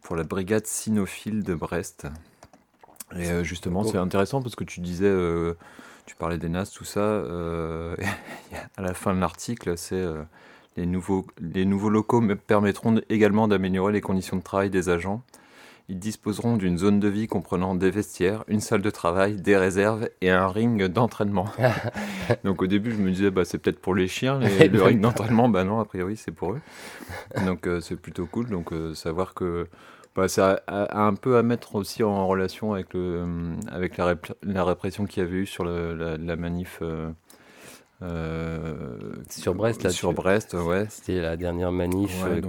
[0.00, 2.06] pour la brigade cynophile de Brest.
[3.14, 5.52] Et euh, justement, c'est intéressant parce que tu disais, euh,
[6.06, 7.02] tu parlais des NAS, tout ça.
[8.76, 10.02] à la fin de l'article, c'est
[10.76, 15.22] les, nouveaux, les nouveaux locaux permettront également d'améliorer les conditions de travail des agents
[15.88, 20.08] ils disposeront d'une zone de vie comprenant des vestiaires, une salle de travail, des réserves
[20.20, 21.46] et un ring d'entraînement.
[22.44, 24.38] Donc au début, je me disais, bah, c'est peut-être pour les chiens,
[24.72, 26.60] le ring d'entraînement, bah non, a priori, c'est pour eux.
[27.44, 28.48] Donc euh, c'est plutôt cool.
[28.48, 29.66] Donc euh, savoir que
[30.14, 34.64] bah, ça a, un peu à mettre aussi en relation avec, le, avec la, la
[34.64, 36.78] répression qu'il y avait eu sur la, la, manif.
[36.80, 37.10] Euh,
[39.28, 40.86] sur Brest, là, sur Brest, ouais.
[40.88, 42.40] C'était la dernière manif euh,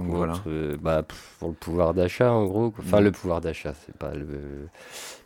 [0.46, 1.02] euh, bah,
[1.38, 2.72] pour le pouvoir d'achat, en gros.
[2.78, 3.04] Enfin, mm.
[3.04, 4.68] le pouvoir d'achat, c'est pas le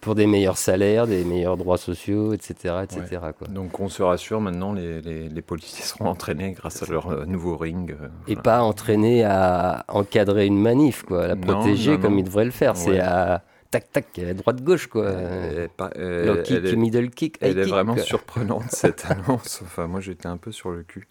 [0.00, 3.20] pour des meilleurs salaires, des meilleurs droits sociaux, etc., etc.
[3.36, 3.48] Quoi.
[3.48, 7.56] Donc, on se rassure maintenant, les, les, les policiers seront entraînés grâce à leur nouveau
[7.56, 7.96] ring.
[8.28, 12.52] Et pas entraînés à encadrer une manif, quoi, à la protéger comme ils devraient le
[12.52, 12.76] faire.
[12.76, 15.04] C'est à tac tac, droite gauche quoi.
[15.04, 17.36] Euh, euh, kick, est, middle kick.
[17.40, 19.60] Elle est vraiment surprenante cette annonce.
[19.62, 21.06] Enfin, moi j'étais un peu sur le cul.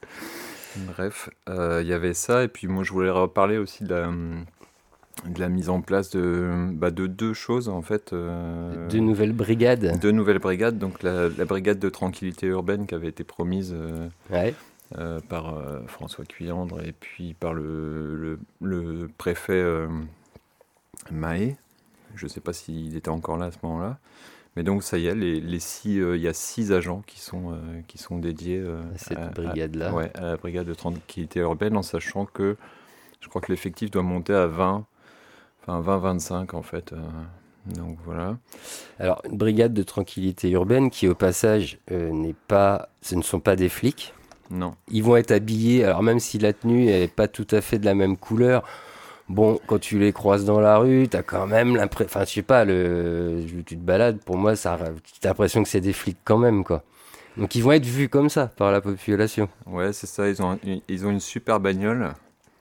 [0.78, 4.12] Bref, euh, il y avait ça et puis moi je voulais reparler aussi de la,
[5.26, 8.14] de la mise en place de, bah, de deux choses en fait.
[8.14, 10.00] deux nouvelles brigades.
[10.00, 13.76] Deux nouvelles brigades, donc la, brigade de tranquillité urbaine qui avait été promise.
[15.30, 19.64] par François Cuyandre et puis par le, le, le préfet
[21.12, 21.56] Mahé,
[22.18, 24.00] je ne sais pas s'il était encore là à ce moment-là.
[24.58, 27.52] Mais donc ça y est, les, six, euh, il y a six agents qui sont,
[27.52, 29.94] euh, qui sont dédiés euh, à cette brigade-là.
[29.94, 32.58] Ouais, à la brigade de tranquillité urbaine, en sachant que
[33.22, 34.84] je crois que l'effectif doit monter à 20,
[35.62, 36.96] enfin 20-25 en fait.
[37.68, 38.40] donc voilà.
[38.98, 43.56] Alors une brigade de tranquillité urbaine qui au passage n'est pas, ce ne sont pas
[43.56, 44.16] des flics.
[44.50, 44.74] Non.
[44.90, 47.86] Ils vont être habillés, alors même si la tenue n'est pas tout à fait de
[47.86, 48.64] la même couleur,
[49.30, 52.10] Bon, quand tu les croises dans la rue, t'as quand même l'impression.
[52.10, 53.44] Enfin, je sais pas, le...
[53.66, 54.74] tu te balades, pour moi, ça...
[54.74, 56.84] as l'impression que c'est des flics quand même, quoi.
[57.36, 59.48] Donc ils vont être vus comme ça par la population.
[59.68, 62.14] Ouais, c'est ça, ils ont, ils ont une super bagnole.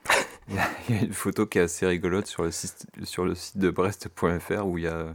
[0.49, 3.59] il, y a, une photo qui est assez rigolote sur le site, sur le site
[3.59, 5.07] de Brest.fr où il y a,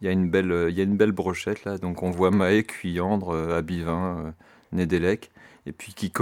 [0.00, 1.76] il y, a une belle, il y a une belle brochette là.
[1.78, 4.30] Donc on voit Maë, Cuyandre, euh, Abivin, euh,
[4.72, 5.32] Nédélec
[5.66, 6.12] et puis qui,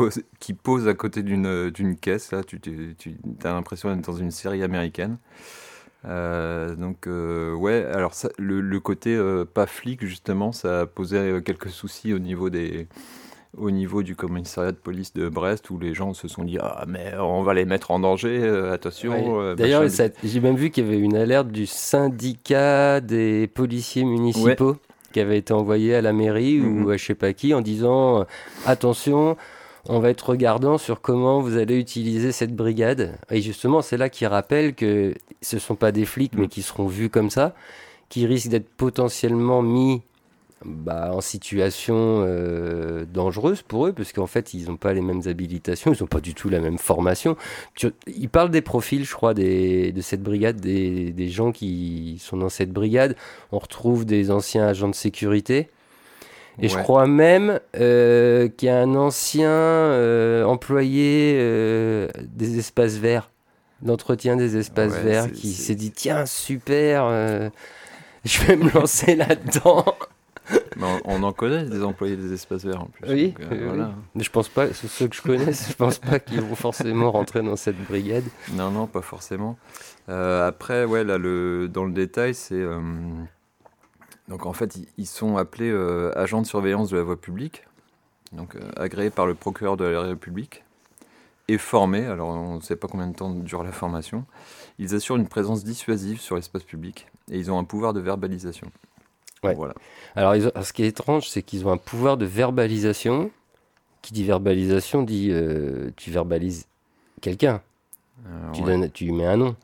[0.41, 2.33] qui pose à côté d'une caisse.
[2.33, 5.19] Là, tu, tu, tu as l'impression d'être dans une série américaine.
[6.05, 10.87] Euh, donc euh, ouais, alors ça, le, le, côté euh, pas flic justement, ça a
[10.87, 12.87] posé quelques soucis au niveau des
[13.57, 16.85] au niveau du commissariat de police de Brest où les gens se sont dit ah
[16.87, 19.41] mais on va les mettre en danger, euh, attention.
[19.41, 19.85] Euh, D'ailleurs,
[20.23, 24.77] j'ai même vu qu'il y avait une alerte du syndicat des policiers municipaux
[25.13, 26.91] qui avait été envoyée à la mairie ou mhm.
[26.91, 28.27] à je sais pas qui en disant
[28.67, 29.37] attention.
[29.91, 33.17] On va être regardant sur comment vous allez utiliser cette brigade.
[33.31, 36.49] Et justement, c'est là qu'il rappelle que ce ne sont pas des flics, mais mhm.
[36.49, 37.55] qui seront vus comme ça,
[38.11, 40.03] qui risquent d'être potentiellement mis
[40.65, 45.23] bah, en situation euh, dangereuse pour eux, parce qu'en fait, ils n'ont pas les mêmes
[45.27, 47.37] habilitations, ils n'ont pas du tout la même formation.
[48.09, 52.37] ils parlent des profils, je crois, des, de cette brigade, des, des, gens qui sont
[52.37, 53.15] dans cette brigade.
[53.53, 55.69] On retrouve des anciens agents de sécurité.
[56.61, 61.35] Et je crois même euh, qu'il y a un ancien euh, employé
[62.21, 63.31] des espaces verts,
[63.81, 67.09] d'entretien des espaces verts, qui s'est dit tiens, super,
[68.25, 69.85] je vais me lancer là-dedans
[71.05, 73.09] on, en connaît des employés des espaces verts en plus.
[73.11, 76.55] Oui, euh, mais je pense pas, ceux que je connais, je pense pas qu'ils vont
[76.55, 78.25] forcément rentrer dans cette brigade.
[78.53, 79.59] Non, non, pas forcément.
[80.09, 82.55] Euh, après, ouais, là, le, dans le détail, c'est.
[82.55, 82.81] Euh,
[84.29, 85.73] donc en fait, ils sont appelés
[86.15, 87.65] agents de surveillance de la voie publique,
[88.33, 90.65] donc agréés par le procureur de la République
[91.49, 94.27] et formés, alors on ne sait pas combien de temps dure la formation,
[94.79, 98.71] ils assurent une présence dissuasive sur l'espace public et ils ont un pouvoir de verbalisation.
[99.43, 99.75] Voilà.
[100.17, 103.31] Alors, ce qui est étrange, c'est qu'ils ont un pouvoir de verbalisation.
[104.03, 106.67] Qui dit verbalisation dit euh, tu verbalises
[107.21, 107.61] quelqu'un.
[108.53, 108.63] tu,
[108.95, 109.57] tu lui mets un nom.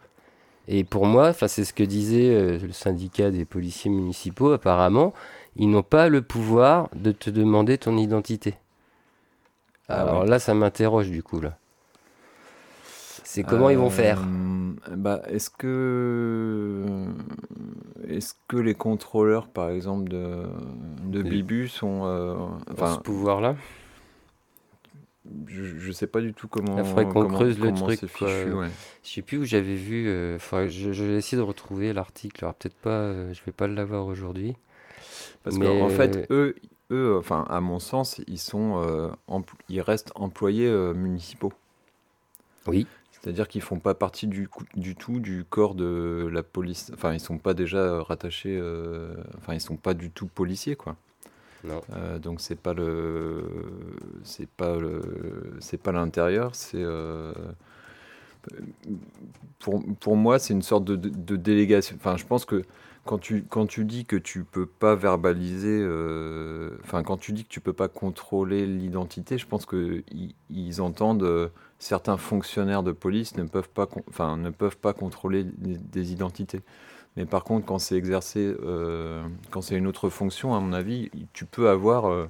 [0.66, 5.12] Et pour moi, c'est ce que disait euh, le syndicat des policiers municipaux, apparemment,
[5.56, 8.54] ils n'ont pas le pouvoir de te demander ton identité.
[9.88, 11.40] Ah Alors là, ça m'interroge du coup.
[11.40, 11.58] Là.
[13.24, 16.84] C'est comment ils vont faire euh, bah, Est-ce que,
[18.06, 20.44] est que les contrôleurs, par exemple, de,
[21.06, 22.02] de Bibu sont.
[22.04, 22.36] Euh,
[22.70, 23.56] enfin, ce pouvoir-là
[25.46, 26.76] je, ne sais pas du tout comment.
[26.76, 28.06] Il faudrait qu'on creuse le truc.
[28.06, 28.68] Fichu, ouais.
[29.02, 30.06] Je sais plus où j'avais vu.
[30.06, 32.44] Euh, je, vais essayer de retrouver l'article.
[32.44, 33.32] Alors peut-être pas.
[33.32, 34.54] je vais pas l'avoir aujourd'hui.
[35.42, 36.54] Parce qu'en fait, eux,
[36.90, 39.10] eux, enfin, à mon sens, ils sont,
[39.70, 41.54] ils restent employés municipaux.
[42.66, 42.86] Oui.
[43.24, 46.90] C'est-à-dire qu'ils font pas partie du, du, tout du corps de la police.
[46.92, 48.54] Enfin, ils sont pas déjà rattachés.
[48.60, 50.96] Euh, enfin, ils sont pas du tout policiers, quoi.
[51.64, 51.80] Non.
[51.94, 53.48] Euh, donc c'est pas le,
[54.24, 56.54] c'est pas le, c'est pas l'intérieur.
[56.54, 57.32] C'est euh,
[59.58, 61.96] pour, pour moi, c'est une sorte de, de, délégation.
[61.98, 62.62] Enfin, je pense que
[63.06, 65.82] quand tu, quand tu dis que tu peux pas verbaliser,
[66.84, 71.50] enfin, quand tu dis que tu peux pas contrôler l'identité, je pense qu'ils ils entendent
[71.84, 76.62] certains fonctionnaires de police ne peuvent pas, enfin, ne peuvent pas contrôler des identités.
[77.16, 81.10] Mais par contre, quand c'est exercé, euh, quand c'est une autre fonction, à mon avis,
[81.34, 82.26] tu peux avoir, euh,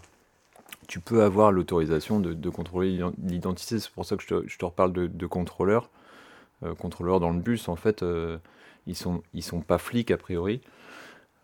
[0.88, 3.79] tu peux avoir l'autorisation de, contrôler l'identité.
[3.79, 5.88] C'est pour ça que je te, reparle de, de contrôleurs.
[6.64, 8.05] Euh, contrôleurs dans le bus, en fait,
[8.88, 10.62] ils sont, ils sont pas flics a priori.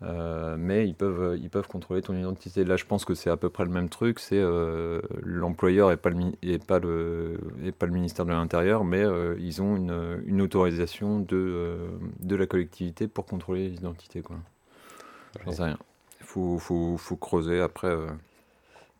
[0.02, 2.64] Euh, mais ils peuvent, ils peuvent contrôler ton identité.
[2.64, 4.18] Là, je pense que c'est à peu près le même truc.
[4.18, 7.38] C'est euh, l'employeur et pas le pas le
[7.78, 11.76] pas le ministère de l'Intérieur, mais euh, ils ont une, une autorisation de
[12.20, 14.22] de la collectivité pour contrôler l'identité.
[14.22, 14.36] Quoi.
[15.44, 15.78] J'en sais rien.
[16.20, 17.94] Il faut, faut, faut, creuser après.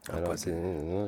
[0.09, 0.35] Alors,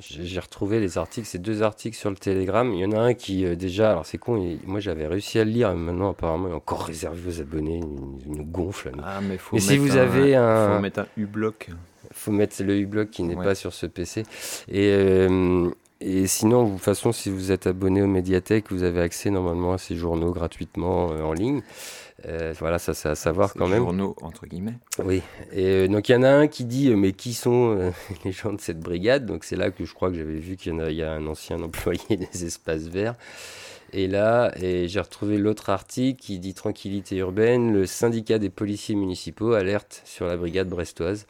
[0.00, 2.70] j'ai retrouvé les articles, c'est deux articles sur le Telegram.
[2.72, 5.44] Il y en a un qui, euh, déjà, alors c'est con, moi j'avais réussi à
[5.44, 7.80] le lire, maintenant apparemment il est encore réservé aux abonnés,
[8.26, 8.92] il nous gonfle.
[9.02, 10.76] Ah, mais faut si vous avez un.
[10.76, 11.70] Faut mettre un U-block.
[12.12, 14.24] faut mettre le U-block qui n'est pas sur ce PC.
[14.68, 15.70] Et, euh,
[16.04, 19.72] et sinon, de toute façon, si vous êtes abonné aux médiathèques, vous avez accès normalement
[19.72, 21.62] à ces journaux gratuitement euh, en ligne.
[22.26, 23.78] Euh, voilà, ça c'est à savoir quand même.
[23.78, 24.78] Journaux entre guillemets.
[25.04, 25.22] Oui.
[25.52, 27.92] Et euh, donc il y en a un qui dit euh, mais qui sont
[28.24, 29.26] les gens de cette brigade?
[29.26, 32.16] Donc c'est là que je crois que j'avais vu qu'il y, a, un ancien employé
[32.16, 33.14] des espaces verts.
[33.92, 38.94] Et là, et j'ai retrouvé l'autre article qui dit tranquillité urbaine, le syndicat des policiers
[38.94, 41.26] municipaux alerte sur la brigade brestoise.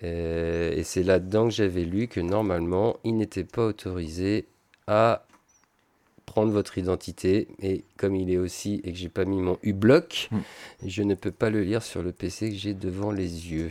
[0.00, 4.46] et c'est là-dedans que j'avais lu que normalement, il n'était pas autorisé
[4.86, 5.26] à
[6.26, 7.48] prendre votre identité.
[7.62, 10.38] Et comme il est aussi et que j'ai pas mis mon U-block, hmm.
[10.86, 13.70] je ne peux pas le lire sur le PC que j'ai devant les yeux.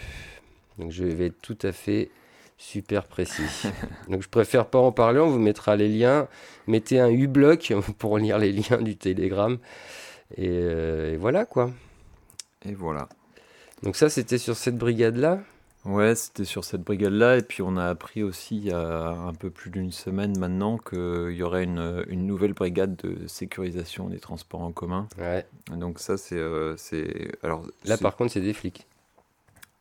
[0.77, 2.09] Donc je vais être tout à fait
[2.57, 3.43] super précis.
[4.09, 6.27] Donc je préfère pas en parler, on vous mettra les liens.
[6.67, 9.57] Mettez un U-block pour lire les liens du Telegram.
[10.37, 11.71] Et, euh, et voilà quoi.
[12.65, 13.09] Et voilà.
[13.83, 15.41] Donc ça c'était sur cette brigade là.
[15.85, 17.37] Ouais, c'était sur cette brigade-là.
[17.37, 20.77] Et puis on a appris aussi il y a un peu plus d'une semaine maintenant
[20.77, 25.07] qu'il y aurait une, une, nouvelle brigade de sécurisation des transports en commun.
[25.17, 25.45] Ouais.
[25.71, 26.37] Donc ça, c'est...
[26.37, 28.87] Euh, c'est alors, Là, par contre, c'est des flics.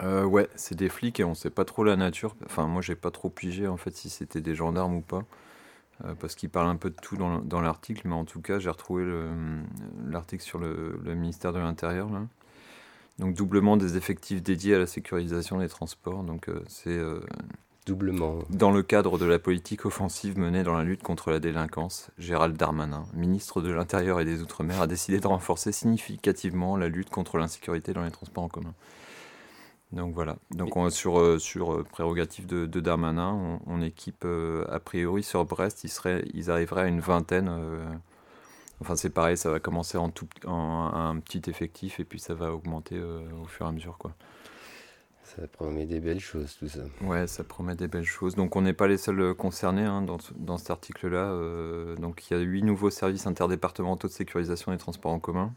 [0.03, 2.35] euh, Ouais, c'est des flics et on sait pas trop la nature.
[2.47, 5.23] Enfin, moi, j'ai pas trop pigé en fait si c'était des gendarmes ou pas.
[6.05, 8.71] Euh, parce qu'ils parlent un peu de tout dans, l'article, mais en tout cas, j'ai
[8.71, 9.05] retrouvé
[10.09, 12.09] l'article sur le, le, ministère de l'Intérieur.
[13.19, 16.23] Donc, doublement des effectifs dédiés à la sécurisation des transports.
[16.25, 16.99] Donc, euh, c'est
[17.85, 18.39] Doublement.
[18.49, 22.57] Dans le cadre de la politique offensive menée dans la lutte contre la délinquance, Gérald
[22.57, 27.39] Darmanin, ministre de l'Intérieur et des Outre-mer, a décidé de renforcer significativement la lutte contre
[27.39, 28.75] l'insécurité dans les transports en commun.
[29.91, 30.37] Donc voilà.
[30.53, 35.45] Donc on, sur, euh, sur euh, prérogative de, Darmanin, on, équipe euh, a priori sur
[35.45, 37.51] Brest, ils, seraient, ils arriveraient à une vingtaine.
[38.83, 42.35] Enfin c'est pareil, ça va commencer en, tout, en, un petit effectif et puis ça
[42.35, 44.13] va augmenter au fur et à mesure quoi.
[45.37, 46.81] Ça promet des belles choses, tout ça.
[47.01, 48.35] Ouais, ça promet des belles choses.
[48.35, 51.33] Donc, on n'est pas les seuls euh, concernés hein, dans, dans, cet article-là.
[51.33, 55.55] Euh, donc, il y a huit nouveaux services interdépartementaux de sécurisation des transports en commun.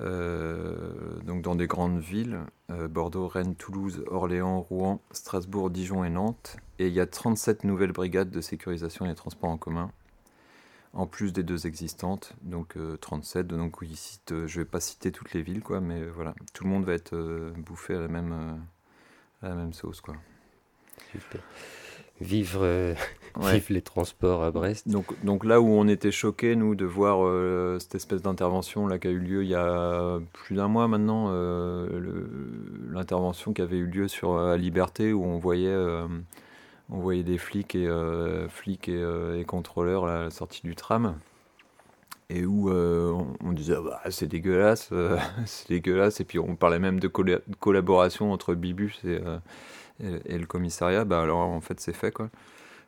[0.00, 2.40] Euh, donc, dans des grandes villes
[2.90, 6.56] Bordeaux, Rennes, Toulouse, Orléans, Rouen, Strasbourg, Dijon et Nantes.
[6.80, 9.92] Et il y a 37 nouvelles brigades de sécurisation des transports en commun
[10.94, 13.52] en plus des deux existantes, donc 37.
[13.52, 16.64] Euh, donc ici, euh, je vais pas citer toutes les villes, quoi, mais voilà, tout
[16.64, 18.60] le monde va être euh, bouffé à la même,
[19.42, 20.14] à la même sauce, quoi.
[21.10, 21.40] Super.
[22.20, 22.94] Vivre,
[23.40, 24.88] vivre, les transports à Brest.
[24.88, 29.08] Donc, donc là où on était choqués, nous, de voir cette espèce d'intervention là qui
[29.08, 31.32] a eu lieu il y a plus d'un mois maintenant,
[32.92, 35.74] l'intervention qui avait eu lieu sur la Liberté, où on voyait
[36.90, 41.18] on voyait des flics et, euh, flics euh, et, contrôleurs à la sortie du tram.
[42.30, 44.90] Et où euh, on, disait ah bah, c'est dégueulasse,
[45.46, 49.20] c'est dégueulasse, et puis on parlait même de collaboration entre Bibus et,
[50.00, 52.30] le commissariat, bah alors en fait c'est fait quoi.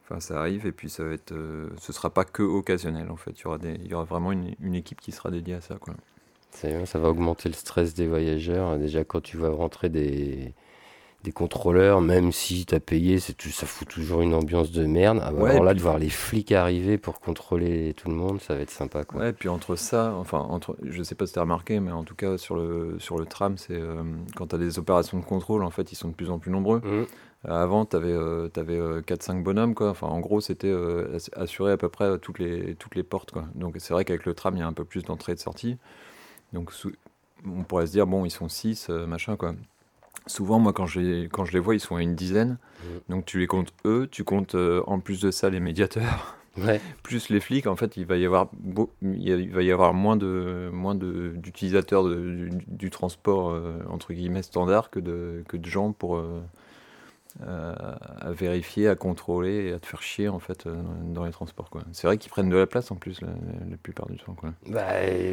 [0.04, 1.34] Enfin ça arrive et puis ça va être,
[1.78, 4.74] ce sera pas que occasionnel en fait, il y aura, y aura vraiment une, une,
[4.74, 5.94] équipe qui sera dédiée à ça quoi.
[6.50, 10.54] Ça va augmenter le stress des voyageurs, déjà quand tu vas rentrer des
[11.24, 15.20] des contrôleurs, même si tu as payé, tout, ça fout toujours une ambiance de merde.
[15.22, 18.54] Ah bah alors là, de voir les flics arriver pour contrôler tout le monde, ça
[18.54, 19.04] va être sympa.
[19.04, 19.20] Quoi.
[19.20, 22.04] Ouais, puis entre ça, enfin, entre, je sais pas si tu as remarqué, mais en
[22.04, 24.02] tout cas, sur le, sur le tram, c'est euh,
[24.36, 26.52] quand tu as des opérations de contrôle, en fait, ils sont de plus en plus
[26.52, 26.78] nombreux.
[26.78, 27.06] Mmh.
[27.48, 29.90] Avant, tu avais, euh, avais 4-5 bonhommes, quoi.
[29.90, 33.46] Enfin, en gros, c'était euh, assurer à peu près toutes les, toutes les portes, quoi.
[33.56, 35.40] Donc, c'est vrai qu'avec le tram, il y a un peu plus d'entrée et de
[35.40, 35.76] sortie.
[36.52, 36.70] Donc,
[37.44, 39.54] on pourrait se dire, bon, ils sont 6, machin, quoi.
[40.26, 42.58] Souvent, moi, quand je, quand je les vois, ils sont à une dizaine.
[42.82, 42.86] Mm.
[43.10, 46.36] Donc, tu les comptes eux, tu comptes euh, en plus de ça les médiateurs,
[47.02, 47.66] plus les flics.
[47.66, 48.50] En fait, il va y avoir,
[49.02, 54.90] il va y avoir moins de moins d'utilisateurs du, du, transport euh, entre guillemets standard
[54.90, 56.40] que de, que de gens pour euh,
[57.42, 60.74] à vérifier, à contrôler et à te faire chier en fait euh,
[61.12, 61.70] dans les transports.
[61.70, 61.82] Quoi.
[61.92, 63.28] C'est vrai qu'ils prennent de la place en plus la,
[63.82, 64.34] plupart du temps.
[64.34, 64.52] Quoi.
[64.68, 64.86] Bah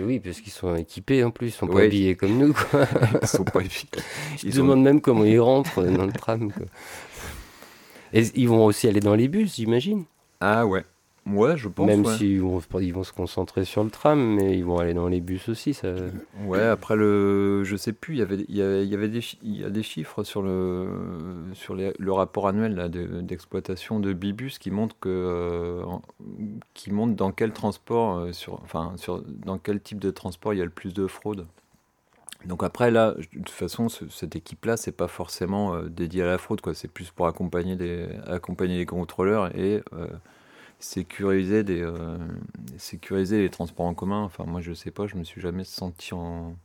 [0.03, 2.53] oui, parce qu'ils sont équipés en plus, ils sont pas habillés comme nous.
[2.53, 2.85] Quoi.
[3.21, 3.61] ils sont pas.
[4.43, 6.51] Ils se demandent même comment ils rentrent dans le tram.
[6.51, 6.65] Quoi.
[8.11, 10.05] Et ils vont aussi aller dans les bus, j'imagine.
[10.39, 10.83] Ah ouais.
[11.25, 11.87] Ouais, je pense.
[11.87, 15.07] Même s'ils vont, ils vont se concentrer sur le tram, mais ils vont aller dans
[15.07, 15.73] les bus aussi.
[15.73, 15.93] Ça...
[16.45, 17.63] Ouais, après le.
[17.63, 20.23] Je sais plus, il y avait, il y avait, des, il y a des chiffres
[20.23, 20.87] sur le,
[21.53, 22.89] sur le rapport annuel
[23.23, 25.85] d'exploitation de, Bibus qui montrent, que, euh,
[26.73, 30.57] qui montre dans quel transport, euh, sur, enfin, sur, dans quel type de transport il
[30.57, 31.47] y a le plus de fraude.
[32.45, 36.37] Donc après, là, de toute façon, cette équipe-là, c'est pas forcément euh, dédié à la
[36.37, 36.73] fraude, quoi.
[36.73, 39.81] C'est plus pour accompagner, des, accompagner les contrôleurs et
[40.83, 42.17] sécuriser, des, euh,
[42.77, 44.21] sécuriser les transports en commun.
[44.23, 46.55] Enfin, moi, je sais pas, je me suis jamais senti en,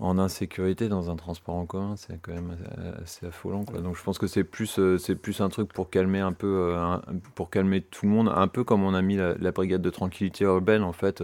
[0.00, 1.94] en insécurité dans un transport en commun.
[1.96, 2.56] C'est quand même
[3.02, 3.64] assez, affolant.
[3.64, 6.74] Donc, je pense que c'est plus, euh, c'est plus un truc pour calmer un peu,
[6.76, 6.96] euh,
[7.34, 10.44] pour calmer tout le monde, un peu comme on a mis la, brigade de tranquillité
[10.44, 11.22] urbaine, en fait.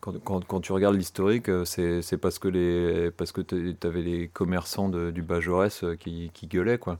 [0.00, 4.88] Quand, quand, tu regardes l'historique, c'est parce que les parce que tu avais les commerçants
[4.88, 6.98] du Bas Jaurès qui, qui gueulaient quoi.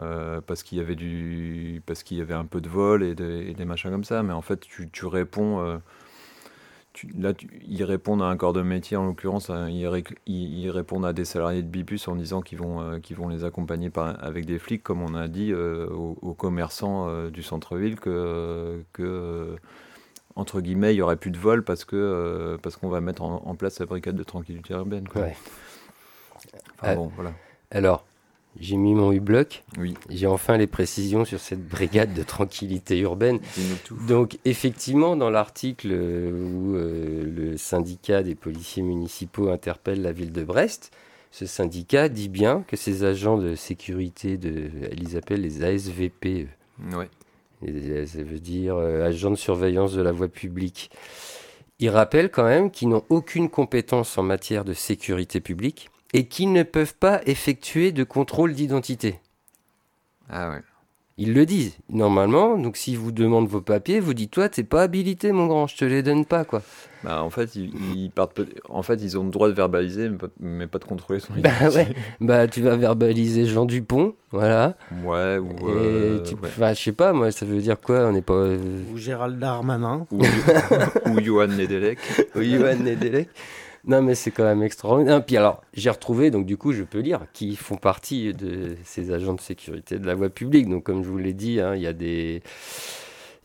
[0.00, 3.14] Euh, parce qu'il y avait du parce qu'il y avait un peu de vol et,
[3.14, 5.78] des machins comme ça mais en fait tu, tu réponds euh,
[7.18, 7.32] là
[7.66, 11.62] ils répondent à un corps de métier en l'occurrence hein, ils, répondent à des salariés
[11.62, 14.84] de Bibus en disant qu'ils vont euh, qu'ils vont les accompagner par, avec des flics
[14.84, 19.56] comme on a dit aux, commerçants du centre-ville que que
[20.36, 23.54] entre guillemets il y aurait plus de vol parce que parce qu'on va mettre en,
[23.56, 25.22] place la brigade de tranquillité urbaine quoi.
[26.80, 27.32] Enfin, bon, voilà.
[27.72, 28.04] Alors,
[28.60, 29.62] j'ai mis mon U-bloc.
[29.78, 29.94] Oui.
[30.10, 33.38] J'ai enfin les précisions sur cette brigade de tranquillité urbaine.
[34.08, 40.42] Donc, effectivement, dans l'article où euh, le syndicat des policiers municipaux interpelle la ville de
[40.42, 40.90] Brest,
[41.30, 46.48] ce syndicat dit bien que ces agents de sécurité, de, ils appellent les ASVP.
[46.92, 47.08] Ouais.
[48.06, 50.90] ça veut dire euh, agents de surveillance de la voie publique.
[51.80, 56.46] Ils rappellent quand même qu'ils n'ont aucune compétence en matière de sécurité publique et qui
[56.46, 59.18] ne peuvent pas effectuer de contrôle d'identité.
[60.30, 60.60] Ah ouais.
[61.20, 62.56] Ils le disent normalement.
[62.56, 65.76] Donc s'ils vous demandent vos papiers, vous dites toi t'es pas habilité mon grand, je
[65.76, 66.62] te les donne pas quoi.
[67.02, 68.40] Bah, en fait, ils, ils partent.
[68.68, 71.76] En fait, ils ont le droit de verbaliser, mais pas, de contrôler son Bah identité.
[71.76, 71.94] ouais.
[72.20, 74.76] Bah tu vas verbaliser Jean Dupont, voilà.
[75.04, 75.50] Ouais, ou.
[75.68, 76.40] Et euh, tu, ouais.
[76.44, 79.38] enfin, je sais pas moi, ça veut dire quoi On n'est pas euh, Ou Gérald
[79.40, 80.06] Darmanin.
[80.12, 80.22] Ou,
[81.06, 81.98] ou Johan Nedelec.
[82.36, 83.28] au Ivan Nedelec.
[83.88, 85.24] Non mais c'est quand même extraordinaire.
[85.24, 89.12] Puis alors j'ai retrouvé donc du coup je peux lire qui font partie de ces
[89.12, 90.68] agents de sécurité de la voie publique.
[90.68, 92.42] Donc comme je vous l'ai dit, hein, il y a des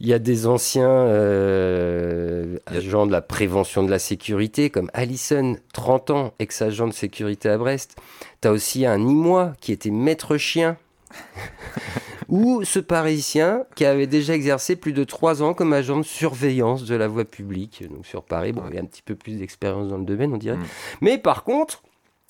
[0.02, 5.56] il y a des anciens euh, agents de la prévention de la sécurité, comme Allison,
[5.72, 7.96] 30 ans, ex-agent de sécurité à Brest.
[8.42, 10.76] Tu as aussi un Nîmois qui était maître chien.
[12.34, 16.84] Ou ce Parisien qui avait déjà exercé plus de 3 ans comme agent de surveillance
[16.86, 18.54] de la voie publique, donc sur Paris.
[18.54, 20.58] Bon, il a un petit peu plus d'expérience dans le domaine, on dirait.
[20.58, 20.66] Mm.
[21.02, 21.84] Mais par contre,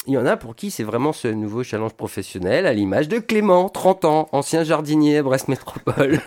[0.05, 3.19] il y en a pour qui c'est vraiment ce nouveau challenge professionnel, à l'image de
[3.19, 6.19] Clément, 30 ans, ancien jardinier à Brest Métropole.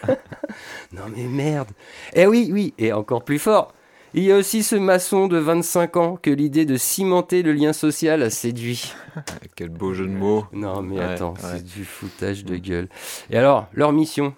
[0.92, 1.68] non mais merde.
[2.14, 3.74] Eh oui, oui, et encore plus fort.
[4.18, 7.74] Il y a aussi ce maçon de 25 ans que l'idée de cimenter le lien
[7.74, 8.94] social a séduit.
[9.56, 10.46] Quel beau jeu de mots.
[10.54, 11.40] Non mais Ouais, attends, ouais.
[11.58, 12.88] c'est du foutage de gueule.
[13.30, 14.34] Et alors, leur mission?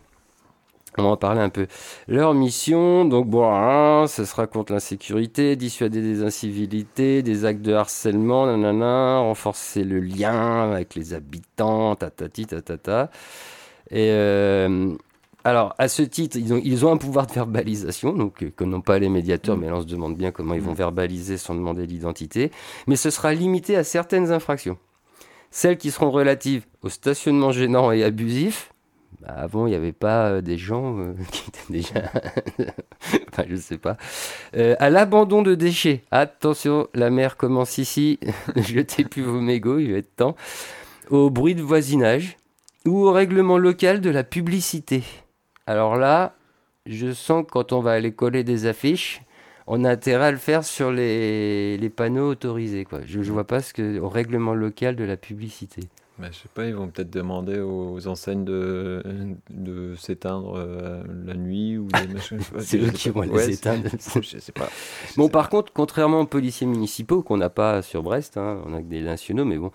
[0.97, 1.69] On va en parler un peu.
[2.09, 7.73] Leur mission, donc bon, hein, ce sera contre l'insécurité, dissuader des incivilités, des actes de
[7.73, 13.13] harcèlement, nanana, renforcer le lien avec les habitants, tatati, tatata.
[13.93, 14.97] Et euh,
[15.49, 18.71] alors, à ce titre, ils ont, ils ont un pouvoir de verbalisation, donc euh, comme
[18.71, 19.61] n'ont pas les médiateurs, Mm.
[19.61, 22.51] mais là on se demande bien comment ils vont verbaliser sans demander l'identité.
[22.87, 24.79] Mais ce sera limité à certaines infractions.
[25.51, 28.73] Celles qui seront relatives au stationnement gênant et abusif.
[29.23, 32.13] Bah, avant, il n'y avait pas euh, des gens euh, qui étaient déjà.
[33.33, 33.97] enfin, je sais pas.
[34.55, 36.03] Euh, à l'abandon de déchets.
[36.11, 38.19] Attention, la mer commence ici.
[38.55, 40.37] ne jetez plus vos mégots, il va être temps.
[41.11, 42.37] Au bruit de voisinage
[42.87, 45.03] ou au règlement local de la publicité.
[45.69, 46.33] Alors là,
[46.87, 49.21] je sens que quand on va aller coller des affiches,
[49.67, 52.87] on a intérêt à le faire sur les, les panneaux autorisés.
[52.87, 53.01] Quoi.
[53.05, 55.83] Je ne vois pas ce que au règlement local de la publicité.
[56.19, 59.03] Bah, je sais pas, ils vont peut-être demander aux enseignes de,
[59.51, 62.41] de s'éteindre euh, la nuit ou des machins.
[62.59, 63.85] C'est eux qui vont les éteindre.
[64.21, 64.69] Je sais pas.
[65.17, 68.79] Bon, par contre, contrairement aux policiers municipaux, qu'on n'a pas sur Brest, hein, on a
[68.79, 69.71] que des nationaux, mais bon,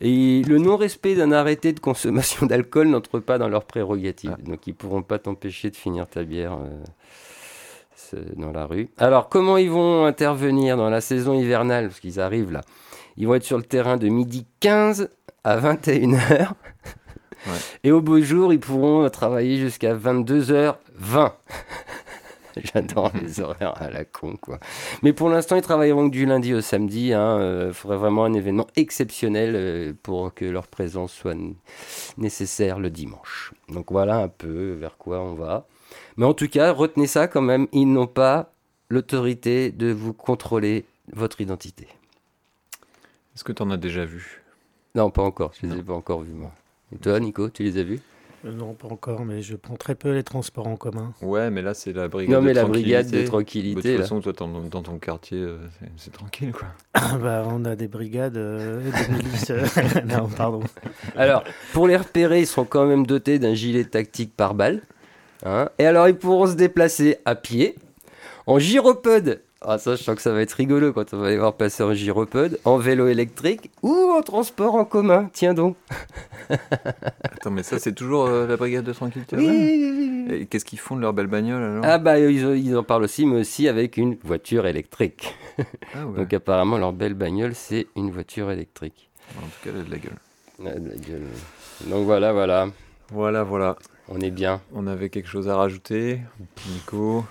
[0.00, 4.36] et le non-respect d'un arrêté de consommation d'alcool n'entre pas dans leurs prérogatives.
[4.38, 4.48] Ah.
[4.48, 6.56] Donc, ils pourront pas t'empêcher de finir ta bière
[8.14, 8.90] euh, dans la rue.
[8.96, 11.88] Alors, comment ils vont intervenir dans la saison hivernale?
[11.88, 12.60] Parce qu'ils arrivent là.
[13.16, 15.10] Ils vont être sur le terrain de midi 15
[15.44, 16.52] à 21h.
[17.46, 17.52] Ouais.
[17.84, 21.32] Et au beau jour, ils pourront travailler jusqu'à 22h20.
[22.56, 24.58] J'adore les horaires à la con, quoi.
[25.02, 27.08] Mais pour l'instant, ils travailleront que du lundi au samedi.
[27.08, 31.36] Il faudrait vraiment un événement exceptionnel euh, pour que leur présence soit
[32.18, 33.52] nécessaire le dimanche.
[33.68, 35.66] Donc voilà un peu vers quoi on va.
[36.16, 37.66] Mais en tout cas, retenez ça quand même.
[37.72, 38.52] Ils n'ont pas
[38.88, 41.88] l'autorité de vous contrôler votre identité.
[43.34, 44.39] Est-ce que tu en as déjà vu?
[44.94, 45.52] Non, pas encore.
[45.60, 46.50] Je les ai pas encore vus, moi.
[46.92, 48.00] Et toi, Nico, tu les as vus?
[48.44, 51.12] Euh, Non, pas encore, mais je prends très peu les transports en commun.
[51.22, 53.74] Ouais, mais là, c'est la brigade Non, mais de la brigade de tranquillité.
[53.74, 54.02] Bah, De toute là.
[54.04, 54.32] façon, toi,
[54.70, 55.58] dans, ton quartier, euh,
[55.96, 56.68] c'est- tranquille, quoi.
[57.18, 59.50] bah, on a des brigades euh, de milices.
[60.06, 60.60] non, pardon.
[61.16, 64.80] Alors, pour les repérer, ils seront quand même dotés d'un gilet tactique par balle.
[65.44, 65.68] hein.
[65.78, 67.76] et alors, ils pourront se déplacer à pied,
[68.46, 69.42] en gyropode.
[69.62, 71.82] Ah, ça, je sens que ça va être rigolo quand on va les voir passer
[71.82, 75.28] en gyropode, en vélo électrique ou en transport en commun.
[75.34, 75.76] Tiens donc.
[77.22, 80.34] Attends, mais ça, c'est toujours euh, la brigade de tranquillité Oui, oui, oui.
[80.34, 81.84] Et qu'est-ce qu'ils font de leur belle bagnole, alors?
[81.84, 85.34] Ah, bah, ils, ils en parlent aussi, mais aussi avec une voiture électrique.
[85.94, 86.16] Ah ouais.
[86.20, 89.10] Donc, apparemment, leur belle bagnole, c'est une voiture électrique.
[89.36, 90.18] En tout cas, elle a de la gueule.
[90.60, 91.26] Ah, de la gueule.
[91.86, 92.68] Donc, voilà, voilà.
[93.12, 93.76] Voilà, voilà.
[94.08, 94.62] On est bien.
[94.72, 96.20] On avait quelque chose à rajouter.
[96.72, 97.24] Nico?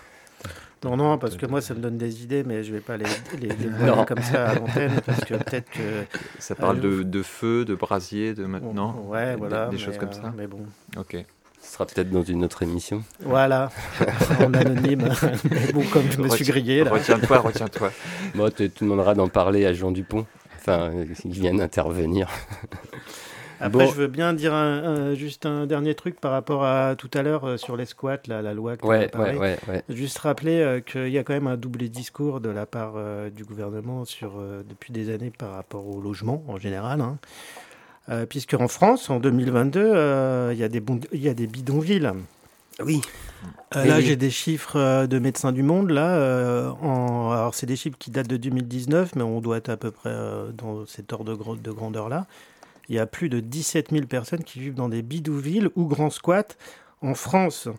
[0.84, 3.06] Non, non, parce que moi, ça me donne des idées, mais je vais pas les,
[3.42, 3.50] les,
[4.08, 6.06] comme ça à l'antenne, parce que peut-être que...
[6.40, 9.68] Ça parle Euh, de, de feu, de brasier, de maintenant Ouais, Des- voilà.
[9.68, 10.34] Des choses comme euh, ça?
[10.38, 10.60] Mais bon,
[10.98, 11.18] Ok.
[11.62, 13.04] Ce sera peut-être dans une autre émission.
[13.20, 13.70] voilà,
[14.40, 15.10] en anonyme.
[15.52, 16.92] mais bon, comme je me suis grillé, là.
[16.92, 17.92] Retiens-toi, retiens-toi.
[18.34, 20.26] Bon, tu te demanderas d'en parler à Jean Dupont.
[20.58, 22.30] Enfin, euh, il vient d'intervenir.
[23.62, 23.92] Après, Bon.
[23.92, 27.22] je veux bien dire un- un- juste un dernier truc par rapport à tout à
[27.24, 29.38] l'heure euh, sur les squats, là, la loi que Ouais, parlé.
[29.38, 29.84] ouais, ouais, ouais.
[29.90, 33.30] Juste rappeler euh, qu'il y a quand même un double discours de la part euh,
[33.30, 37.02] du gouvernement sur, euh, depuis des années par rapport au logement en général.
[37.02, 37.18] Hein.
[38.10, 41.46] Euh, puisque en France, en 2022, euh, il y, a des bon- y a des
[41.48, 42.12] bidonvilles.
[42.84, 43.02] Oui.
[43.76, 45.92] Euh, là, j'ai des chiffres euh, de Médecins du Monde.
[45.92, 47.32] Là, euh, en...
[47.32, 50.16] alors c'est des chiffres qui datent de 2019, mais on doit être à peu près
[50.58, 52.26] dans cet ordre de, de grandeur-là.
[52.90, 56.10] Il y a plus de 17 000 personnes qui vivent dans des bidouvilles ou grands
[56.10, 56.56] squats
[57.02, 57.70] en France.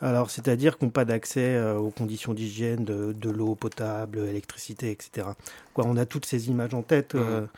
[0.00, 5.28] Alors, c'est-à-dire qu'on n'a pas d'accès aux conditions d'hygiène, de, l'eau potable, électricité, etc.
[5.72, 7.14] Quoi, on a toutes ces images en tête.
[7.14, 7.48] Mmh.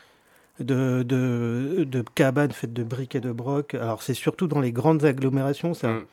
[0.59, 3.75] De, de, de, cabanes faites de briques et de brocs.
[3.75, 5.89] Alors, c'est surtout dans les grandes agglomérations, ça.
[5.89, 6.05] Mmh.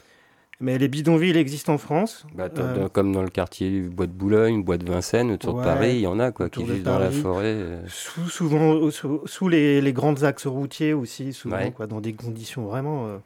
[0.61, 2.27] Mais les bidonvilles existent en France.
[2.35, 5.95] Bah, euh, comme dans le quartier Bois de Boulogne, Bois de Vincennes, autour de Paris,
[5.95, 7.47] il y en a quoi, qui vivent dans la forêt.
[7.47, 7.83] Euh.
[7.89, 13.07] Sous, souvent sous, les, les, grands axes routiers aussi, souvent, quoi, dans des conditions vraiment
[13.07, 13.17] euh,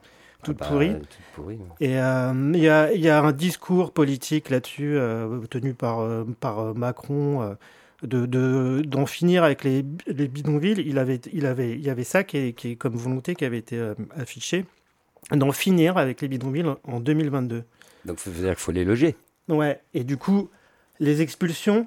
[0.42, 1.58] toutes, ah bah, pourries.
[1.80, 4.98] Et il y, a, y, a, un discours politique là-dessus,
[5.50, 6.08] tenu par,
[6.40, 7.56] par Macron.
[8.02, 12.24] de d'en finir avec les, les, bidonvilles, il avait, il avait, il y avait ça
[12.24, 14.64] qui est, qui est comme volonté qui avait été affiché
[15.32, 17.64] d'en finir avec les bidonvilles en 2022.
[18.04, 19.16] Donc, ça veut dire qu'il faut les loger.
[19.48, 20.48] Ouais, et du coup,
[21.00, 21.86] les expulsions,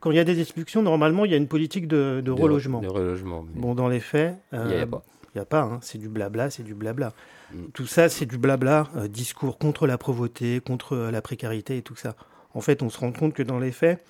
[0.00, 2.80] quand il y a des expulsions, normalement, il y a une politique de, relogement.
[2.80, 3.44] De relogement.
[3.54, 5.02] Bon, dans les faits, il n'y a pas.
[5.34, 5.78] Il n'y a pas, hein.
[5.80, 7.12] c'est du blabla, c'est du blabla.
[7.52, 7.66] Mm.
[7.72, 11.82] Tout ça, c'est du blabla, euh, discours contre la pauvreté, contre euh, la précarité et
[11.82, 12.16] tout ça.
[12.52, 14.04] En fait, on se rend compte que dans les faits,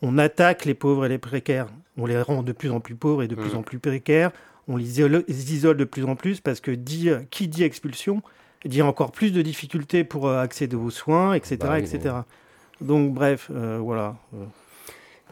[0.00, 1.66] on attaque les pauvres et les précaires.
[1.98, 3.58] On les rend de plus en plus pauvres et de plus mm.
[3.58, 4.30] en plus précaires
[4.68, 8.22] on les isole, de plus en plus parce que dit, qui dit expulsion
[8.64, 11.58] dit encore plus de difficultés pour euh, accéder aux soins, etc.
[11.60, 12.14] Bah etc.
[12.80, 14.16] Donc bref, euh, voilà.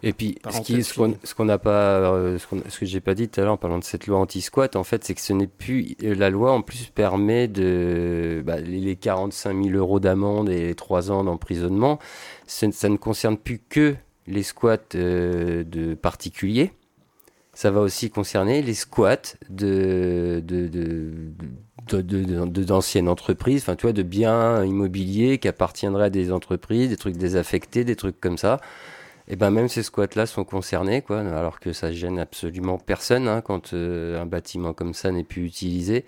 [0.03, 3.55] Et puis, ce qu'on n'a pas, euh, ce, que j'ai pas dit tout à l'heure
[3.55, 6.53] en parlant de cette loi anti-squat, en fait, c'est que ce n'est plus la loi
[6.53, 11.99] en plus permet de bah, les 45 000 euros d'amende et les 3 ans d'emprisonnement.
[12.47, 16.73] Ça ne concerne plus que les squats de particuliers
[17.57, 20.43] ça va aussi concerner les squats de,
[21.89, 27.97] d'anciennes entreprises, enfin, de biens immobiliers qui appartiendraient à des entreprises, des trucs désaffectés, des
[27.97, 28.61] trucs comme ça.
[29.27, 33.41] Et ben même ces squats-là sont concernés, quoi, alors que ça gêne absolument personne hein,
[33.41, 36.05] quand euh, un bâtiment comme ça n'est plus utilisé.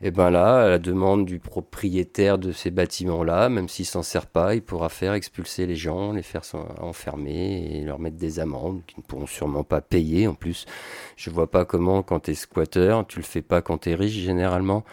[0.00, 4.26] Et ben là, à la demande du propriétaire de ces bâtiments-là, même s'il s'en sert
[4.26, 6.42] pas, il pourra faire expulser les gens, les faire
[6.80, 10.28] enfermer et leur mettre des amendes qu'ils ne pourront sûrement pas payer.
[10.28, 10.66] En plus,
[11.16, 13.96] je vois pas comment, quand tu es squatter, tu le fais pas quand tu es
[13.96, 14.84] riche généralement,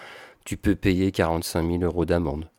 [0.44, 2.50] tu peux payer 45 000 euros d'amende.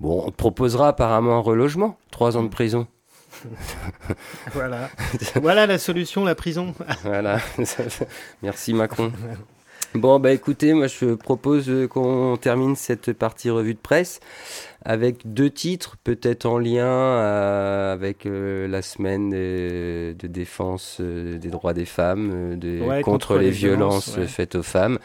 [0.00, 2.86] Bon, on te proposera apparemment un relogement, trois ans de prison.
[4.52, 4.88] voilà.
[5.42, 6.74] voilà la solution, la prison.
[7.02, 7.40] voilà.
[8.42, 9.12] Merci Macron.
[9.94, 14.18] Bon, bah écoutez, moi je propose qu'on termine cette partie revue de presse
[14.84, 21.48] avec deux titres, peut-être en lien euh, avec euh, la semaine de, défense euh, des
[21.48, 24.98] droits des femmes, de, contre, les, violences, faites aux femmes.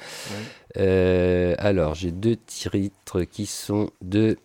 [0.75, 4.37] alors, j'ai deux titres qui sont de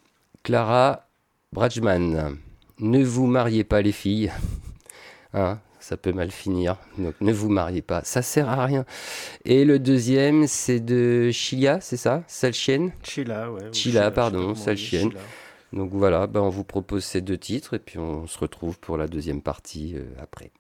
[0.43, 1.07] Clara
[1.55, 2.37] Bradgman.
[2.81, 4.31] Ne vous mariez pas les filles.
[5.37, 6.79] Hein, ça peut mal finir.
[6.97, 8.87] Donc ne vous mariez pas, ça sert à rien.
[9.45, 12.25] Et le deuxième, c'est de Chilia, c'est ça?
[12.27, 13.71] Salchienne Chila, ouais.
[13.73, 15.11] Chila, pardon, Salchienne.
[15.75, 18.97] Donc voilà, ben on vous propose ces deux titres et puis on se retrouve pour
[18.97, 20.53] la deuxième partie euh, après.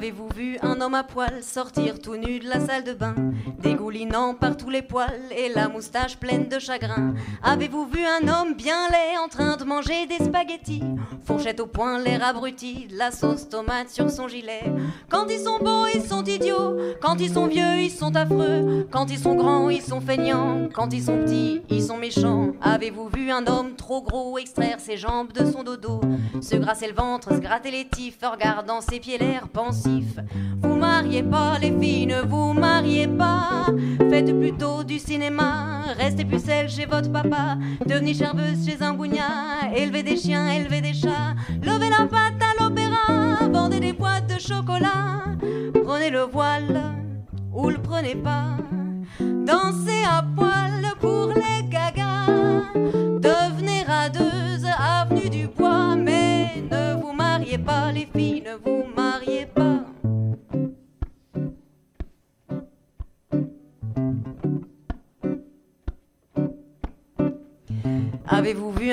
[0.00, 3.14] Avez-vous vu un homme à poil sortir tout nu de la salle de bain,
[3.58, 7.14] dégoulinant par tous les poils et la moustache pleine de chagrin.
[7.42, 10.82] Avez-vous vu un homme bien laid en train de manger des spaghettis,
[11.24, 14.72] fourchette au poing, l'air abruti, la sauce tomate sur son gilet.
[15.08, 19.10] Quand ils sont beaux, ils sont idiots, quand ils sont vieux, ils sont affreux, quand
[19.10, 22.52] ils sont grands, ils sont feignants, quand ils sont petits, ils sont méchants.
[22.62, 26.00] Avez-vous vu un homme trop gros extraire ses jambes de son dodo,
[26.40, 30.16] se grasser le ventre, se gratter les tifs, regardant ses pieds l'air pensif
[30.80, 33.66] mariez pas les filles, ne vous mariez pas.
[34.10, 37.58] Faites plutôt du cinéma, restez pucelle chez votre papa.
[37.86, 41.34] Devenez charveuse chez un bougnat, élevez des chiens, élevez des chats.
[41.62, 45.36] Levez la patte à l'opéra, vendez des boîtes de chocolat.
[45.84, 46.80] Prenez le voile
[47.52, 48.56] ou le prenez pas.
[49.20, 53.09] Dansez à poil pour les gagas.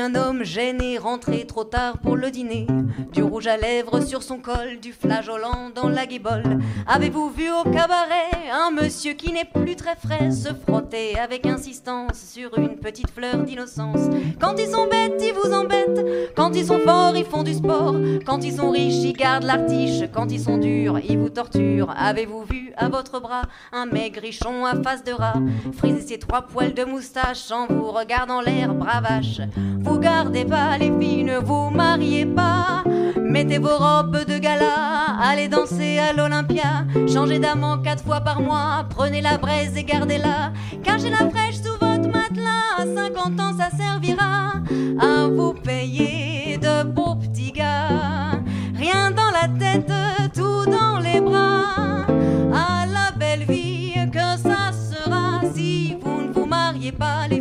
[0.07, 2.67] Avez-vous gêné rentrer trop tard pour le dîner.
[3.13, 7.63] Du rouge à lèvres sur son col, du flageolant dans la guibole Avez-vous vu au
[7.63, 13.11] cabaret un monsieur qui n'est plus très frais se frotter avec insistance sur une petite
[13.11, 14.09] fleur d'innocence?
[14.39, 16.33] Quand ils sont bêtes, ils vous embêtent.
[16.35, 17.95] Quand ils sont forts, ils font du sport.
[18.25, 20.03] Quand ils sont riches, ils gardent l'artiche.
[20.13, 21.93] Quand ils sont durs, ils vous torturent.
[21.97, 25.41] Avez-vous vu à votre bras un maigrichon à face de rat?
[25.77, 29.41] Friser ses trois poils de moustache en vous regardant l'air bravache.
[29.81, 32.83] Vous gardez pas les filles, ne vous mariez pas.
[33.19, 36.85] Mettez vos robes de gala, allez danser à l'Olympia.
[37.07, 40.51] Changez d'amant quatre fois par mois, prenez la braise et gardez-la.
[40.83, 44.53] Cachez la fraîche sous votre matelas, à 50 ans ça servira
[44.99, 48.41] À vous payer de beaux petits gars.
[48.75, 49.91] Rien dans la tête,
[50.33, 52.05] tout dans les bras.
[52.53, 57.39] À la belle vie que ça sera Si vous ne vous mariez pas les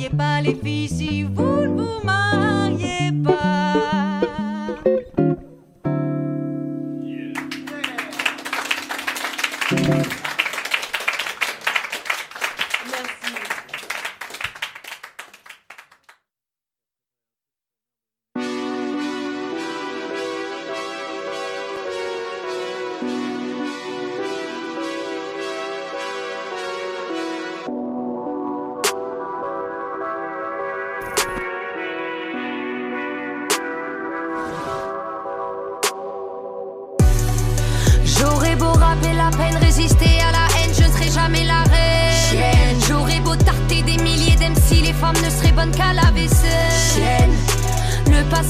[0.00, 3.09] mariez pas les filles, si vous ne vous mariez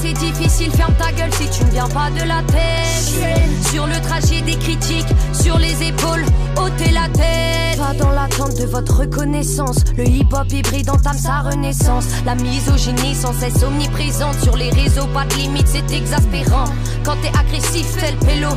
[0.01, 3.69] Passé difficile, ferme ta gueule si tu ne viens pas de la tête.
[3.71, 6.25] Sur le trajet des critiques, sur les épaules,
[6.57, 7.77] ôtez la tête.
[7.77, 9.77] Pas dans l'attente de votre reconnaissance.
[9.95, 12.05] Le hip-hop hybride entame sa renaissance.
[12.25, 14.39] La misogynie sans cesse omniprésente.
[14.41, 16.65] Sur les réseaux, pas de limite, c'est exaspérant.
[17.03, 18.49] Quand t'es agressif, fais le pélo.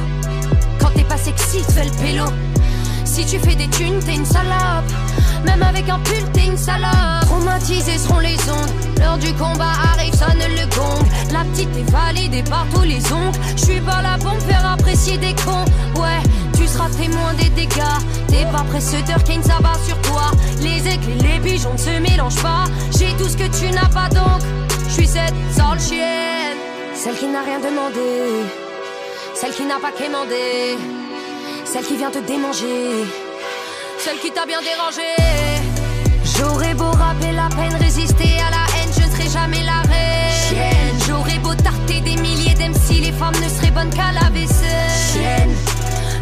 [0.80, 2.24] Quand t'es pas sexy, fais le pélo.
[3.04, 4.90] Si tu fais des thunes, t'es une salope.
[5.44, 7.20] Même avec un pull, t'es une salope.
[7.26, 8.70] Traumatisés seront les ondes.
[8.98, 11.04] L'heure du combat arrive, le gong.
[11.32, 13.38] La petite est validée par tous les ongles.
[13.56, 15.64] Je suis pas là pour faire apprécier des cons.
[16.00, 16.22] Ouais,
[16.56, 17.98] tu seras témoin des dégâts.
[18.28, 20.30] T'es pas précédeur qui a une sabbat sur toi.
[20.60, 22.64] Les et les pigeons ne se mélangent pas.
[22.98, 24.40] J'ai tout ce que tu n'as pas donc.
[24.88, 26.58] Je suis cette sale chienne.
[26.94, 28.46] Celle qui n'a rien demandé.
[29.34, 30.78] Celle qui n'a pas quémandé.
[31.64, 33.04] Celle qui vient te démanger.
[33.98, 35.10] Celle qui t'a bien dérangé.
[36.36, 38.33] J'aurais beau rapper la peine, résister
[43.04, 45.73] les femmes ne seraient bonnes qu'à la vaisselle.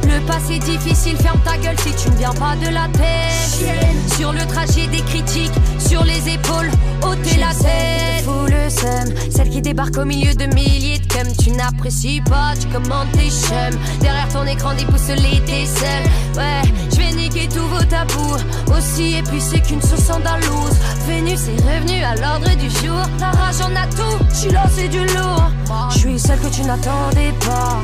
[0.04, 4.16] Le passé difficile, ferme ta gueule si tu ne viens pas de la tête.
[4.16, 6.70] Sur le trajet des critiques, sur les épaules,
[7.02, 8.24] ôtez la tête.
[8.24, 11.32] Fous le seum, celle qui débarque au milieu de milliers de cums.
[11.42, 13.78] Tu n'apprécies pas, tu commandes tes chums.
[14.00, 16.04] Derrière ton écran, déboussolé, t'es seul.
[16.36, 18.36] Ouais, je vais niquer tous vos tabous.
[18.76, 20.76] Aussi épicé qu'une sauce andalouse.
[21.06, 23.02] Vénus est revenue à l'ordre du jour.
[23.18, 25.50] Ta rage en a tout, tu là c'est du lourd.
[25.90, 27.80] Je suis celle que tu n'attendais pas.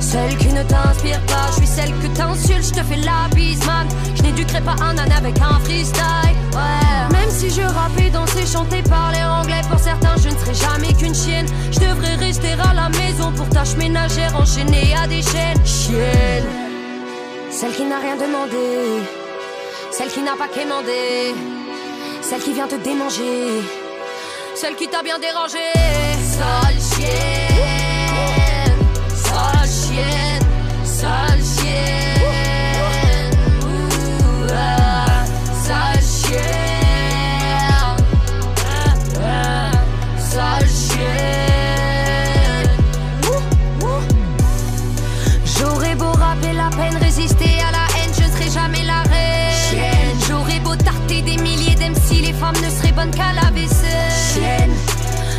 [0.00, 3.60] Celle qui ne t'inspire pas, je suis celle que t'insultes, je te fais la bise.
[4.14, 7.12] Je n'éduquerai pas un âne avec un freestyle, ouais.
[7.12, 10.92] Même si je rappe et danser, chanter, parler anglais, pour certains, je ne serai jamais
[10.94, 11.46] qu'une chienne.
[11.70, 15.64] Je devrais rester à la maison pour tâches ménagères enchaînées à des chaînes.
[15.64, 16.44] Chienne,
[17.50, 19.02] celle qui n'a rien demandé,
[19.90, 21.34] celle qui n'a pas quémandé,
[22.22, 23.62] celle qui vient te démanger,
[24.54, 25.58] celle qui t'a bien dérangé.
[26.22, 27.45] Sale chienne.
[53.10, 54.70] Qu'à la vaisselle.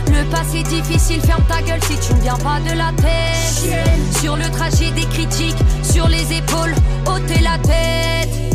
[0.10, 4.20] Le passé difficile, ferme ta gueule si tu ne viens pas de la tête.
[4.22, 6.74] Sur le trajet des critiques, sur les épaules,
[7.06, 8.47] ôtez la tête.